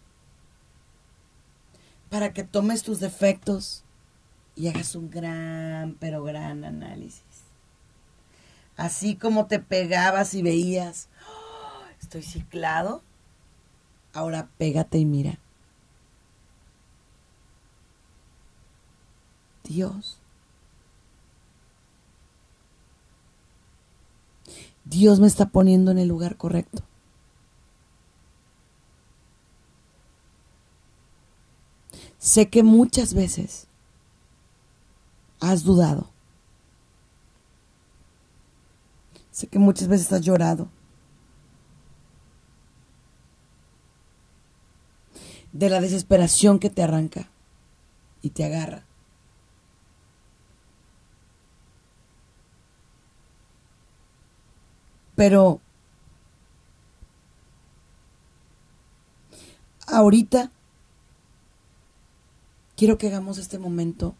para 2.10 2.32
que 2.32 2.42
tomes 2.42 2.82
tus 2.82 2.98
defectos 2.98 3.84
y 4.56 4.66
hagas 4.66 4.96
un 4.96 5.08
gran, 5.10 5.96
pero 6.00 6.24
gran 6.24 6.64
análisis. 6.64 7.22
Así 8.76 9.14
como 9.14 9.46
te 9.46 9.60
pegabas 9.60 10.34
y 10.34 10.42
veías, 10.42 11.08
"Oh, 11.28 11.84
estoy 12.00 12.22
ciclado, 12.22 13.02
ahora 14.12 14.48
pégate 14.58 14.98
y 14.98 15.04
mira. 15.04 15.38
Dios. 19.70 20.18
Dios 24.84 25.20
me 25.20 25.28
está 25.28 25.46
poniendo 25.46 25.92
en 25.92 25.98
el 25.98 26.08
lugar 26.08 26.36
correcto. 26.36 26.82
Sé 32.18 32.50
que 32.50 32.64
muchas 32.64 33.14
veces 33.14 33.68
has 35.38 35.62
dudado. 35.62 36.10
Sé 39.30 39.46
que 39.46 39.60
muchas 39.60 39.86
veces 39.86 40.12
has 40.12 40.22
llorado. 40.22 40.68
De 45.52 45.70
la 45.70 45.80
desesperación 45.80 46.58
que 46.58 46.70
te 46.70 46.82
arranca 46.82 47.30
y 48.20 48.30
te 48.30 48.44
agarra. 48.44 48.89
Pero 55.20 55.60
ahorita 59.86 60.50
quiero 62.74 62.96
que 62.96 63.08
hagamos 63.08 63.36
este 63.36 63.58
momento 63.58 64.14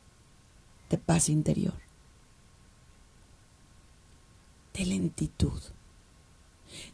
de 0.91 0.99
paz 0.99 1.31
interior, 1.31 1.73
de 4.75 4.85
lentitud, 4.85 5.63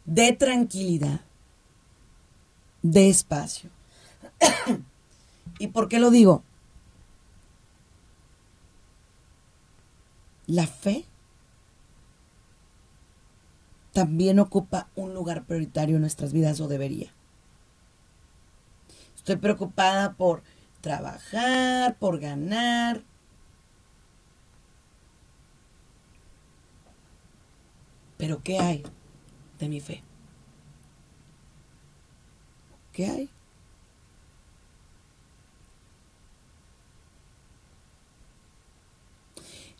de 0.05 0.31
tranquilidad, 0.31 1.19
de 2.83 3.09
espacio. 3.09 3.69
¿Y 5.59 5.67
por 5.67 5.89
qué 5.89 5.99
lo 5.99 6.11
digo? 6.11 6.43
La 10.45 10.65
fe 10.65 11.03
también 13.97 14.37
ocupa 14.37 14.89
un 14.95 15.15
lugar 15.15 15.45
prioritario 15.45 15.95
en 15.95 16.01
nuestras 16.01 16.31
vidas 16.31 16.59
o 16.59 16.67
debería. 16.67 17.11
Estoy 19.15 19.37
preocupada 19.37 20.13
por 20.13 20.43
trabajar, 20.81 21.97
por 21.97 22.19
ganar. 22.19 23.01
Pero 28.17 28.43
¿qué 28.43 28.59
hay 28.59 28.83
de 29.57 29.67
mi 29.67 29.79
fe? 29.79 30.03
¿Qué 32.93 33.07
hay? 33.07 33.29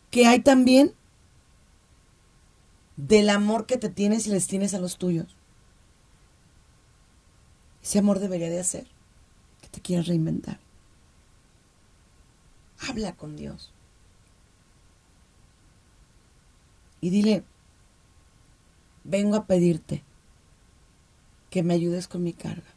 que 0.09 0.25
hay 0.25 0.39
también 0.39 0.96
del 2.97 3.29
amor 3.29 3.67
que 3.67 3.77
te 3.77 3.89
tienes 3.89 4.27
y 4.27 4.31
les 4.31 4.47
tienes 4.47 4.73
a 4.73 4.79
los 4.79 4.97
tuyos. 4.97 5.35
Ese 7.81 7.99
amor 7.99 8.19
debería 8.19 8.49
de 8.49 8.59
hacer 8.59 8.87
que 9.61 9.69
te 9.69 9.81
quieras 9.81 10.07
reinventar. 10.07 10.59
Habla 12.79 13.15
con 13.15 13.37
Dios. 13.37 13.71
Y 16.99 17.11
dile, 17.11 17.43
vengo 19.03 19.35
a 19.35 19.45
pedirte 19.45 20.03
que 21.49 21.63
me 21.63 21.75
ayudes 21.75 22.07
con 22.07 22.23
mi 22.23 22.33
carga. 22.33 22.67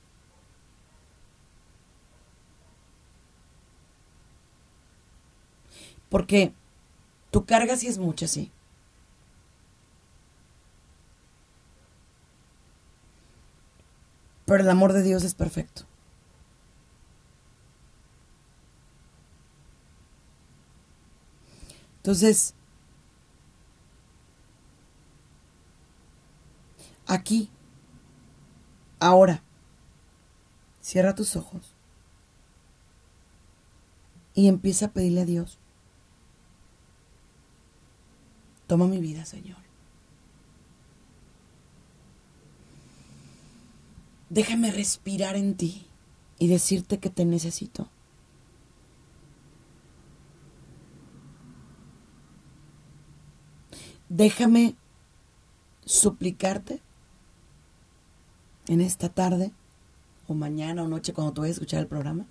Porque 6.11 6.53
tu 7.31 7.47
carga 7.47 7.77
sí 7.77 7.87
es 7.87 7.99
mucha, 7.99 8.27
sí. 8.29 8.51
Pero 14.51 14.65
el 14.65 14.71
amor 14.71 14.93
de 14.93 15.05
Dios 15.05 15.23
es 15.23 15.35
perfecto. 15.35 15.85
Entonces, 21.99 22.55
aquí, 27.07 27.49
ahora, 28.99 29.45
cierra 30.81 31.15
tus 31.15 31.37
ojos 31.37 31.77
y 34.35 34.49
empieza 34.49 34.87
a 34.87 34.91
pedirle 34.93 35.21
a 35.21 35.27
Dios, 35.27 35.61
toma 38.67 38.89
mi 38.89 38.99
vida, 38.99 39.25
Señor. 39.25 39.70
Déjame 44.31 44.71
respirar 44.71 45.35
en 45.35 45.57
ti 45.57 45.89
y 46.39 46.47
decirte 46.47 46.99
que 46.99 47.11
te 47.11 47.25
necesito. 47.25 47.89
Déjame 54.09 54.77
suplicarte 55.85 56.81
en 58.69 58.81
esta 58.81 59.09
tarde 59.09 59.53
o 60.29 60.35
mañana 60.35 60.85
o 60.85 60.89
noche 60.89 61.13
cuando 61.13 61.33
tú 61.33 61.41
vayas 61.41 61.57
a 61.57 61.59
escuchar 61.59 61.81
el 61.81 61.89
programa. 61.89 62.25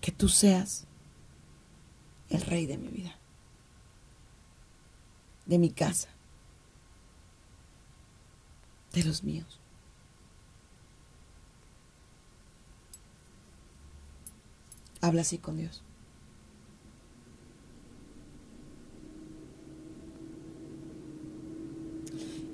Que 0.00 0.10
tú 0.10 0.28
seas 0.28 0.86
el 2.30 2.40
rey 2.40 2.64
de 2.64 2.78
mi 2.78 2.88
vida, 2.88 3.14
de 5.44 5.58
mi 5.58 5.68
casa, 5.68 6.08
de 8.92 9.04
los 9.04 9.22
míos. 9.22 9.60
Habla 15.00 15.22
así 15.22 15.38
con 15.38 15.56
Dios. 15.56 15.82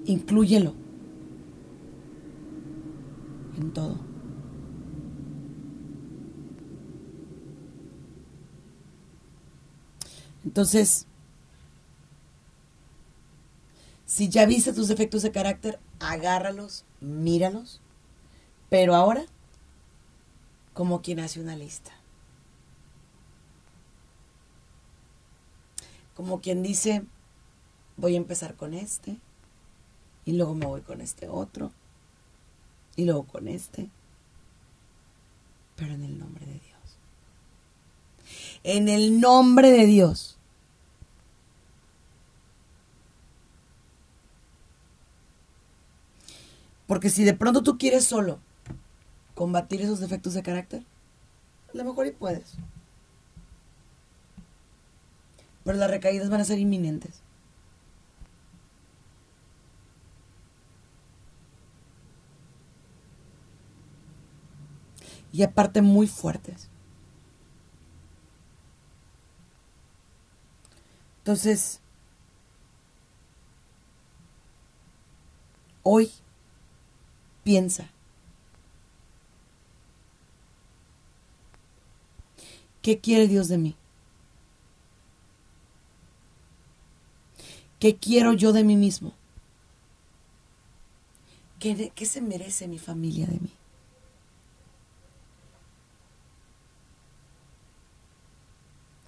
Inclúyelo 0.04 0.74
en 3.56 3.72
todo. 3.72 3.98
Entonces, 10.44 11.08
si 14.04 14.28
ya 14.28 14.46
viste 14.46 14.72
tus 14.72 14.86
defectos 14.86 15.22
de 15.22 15.32
carácter, 15.32 15.80
agárralos, 16.00 16.84
míralos, 17.00 17.80
pero 18.68 18.94
ahora 18.94 19.26
como 20.72 21.00
quien 21.00 21.20
hace 21.20 21.40
una 21.40 21.56
lista. 21.56 21.92
Como 26.14 26.40
quien 26.40 26.62
dice, 26.62 27.02
voy 27.96 28.14
a 28.14 28.18
empezar 28.18 28.56
con 28.56 28.74
este, 28.74 29.16
y 30.24 30.32
luego 30.32 30.54
me 30.54 30.66
voy 30.66 30.82
con 30.82 31.00
este 31.00 31.28
otro, 31.28 31.72
y 32.94 33.04
luego 33.04 33.24
con 33.24 33.48
este, 33.48 33.88
pero 35.76 35.94
en 35.94 36.02
el 36.02 36.18
nombre 36.18 36.44
de 36.44 36.52
Dios. 36.60 36.98
En 38.62 38.88
el 38.88 39.20
nombre 39.20 39.70
de 39.70 39.86
Dios. 39.86 40.35
Porque 46.86 47.10
si 47.10 47.24
de 47.24 47.34
pronto 47.34 47.62
tú 47.62 47.78
quieres 47.78 48.04
solo 48.04 48.38
combatir 49.34 49.82
esos 49.82 50.00
defectos 50.00 50.34
de 50.34 50.42
carácter, 50.42 50.82
a 51.72 51.76
lo 51.76 51.84
mejor 51.84 52.06
y 52.06 52.12
puedes. 52.12 52.54
Pero 55.64 55.78
las 55.78 55.90
recaídas 55.90 56.30
van 56.30 56.40
a 56.40 56.44
ser 56.44 56.58
inminentes. 56.58 57.22
Y 65.32 65.42
aparte 65.42 65.82
muy 65.82 66.06
fuertes. 66.06 66.70
Entonces, 71.18 71.80
hoy 75.82 76.12
piensa. 77.46 77.88
¿Qué 82.82 82.98
quiere 82.98 83.28
Dios 83.28 83.46
de 83.46 83.56
mí? 83.56 83.76
¿Qué 87.78 87.94
quiero 87.94 88.32
yo 88.32 88.52
de 88.52 88.64
mí 88.64 88.74
mismo? 88.74 89.14
¿Qué, 91.60 91.92
se 92.04 92.20
merece 92.20 92.66
mi 92.66 92.78
familia 92.78 93.26
de 93.26 93.38
mí? 93.38 93.52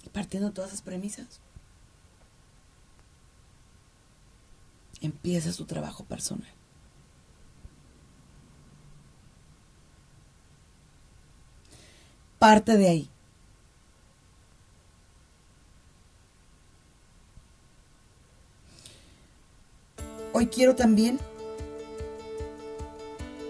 Y 0.05 0.09
partiendo 0.09 0.51
todas 0.51 0.71
esas 0.71 0.81
premisas, 0.81 1.41
empieza 5.01 5.51
su 5.51 5.65
trabajo 5.65 6.05
personal. 6.05 6.58
Parte 12.39 12.77
de 12.77 12.89
ahí. 12.89 13.09
Hoy 20.31 20.47
quiero 20.47 20.75
también 20.75 21.19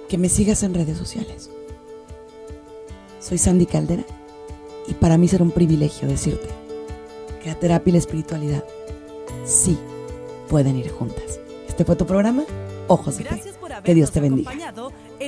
que 0.08 0.18
me 0.18 0.28
sigas 0.28 0.64
en 0.64 0.74
redes 0.74 0.98
sociales. 0.98 1.52
Soy 3.20 3.38
Sandy 3.38 3.68
Caldera 3.68 4.04
y 4.88 4.96
para 4.96 5.20
mí 5.20 5.28
será 5.28 5.44
un 5.44 5.52
privilegio 5.52 6.08
decirte 6.08 6.50
que 7.44 7.50
la 7.50 7.60
terapia 7.60 7.92
y 7.92 7.94
la 7.94 8.00
espiritualidad 8.00 8.64
sí 9.46 9.78
pueden 10.50 10.78
ir 10.78 10.90
juntas. 10.90 11.40
Este 11.68 11.86
fue 11.86 11.96
tu 11.96 12.08
programa, 12.08 12.44
Ojos 12.88 13.20
de 13.20 13.26
Fe. 13.26 13.44
Que 13.84 13.94
Dios 13.94 14.12
te 14.12 14.20
bendiga. 14.20 14.52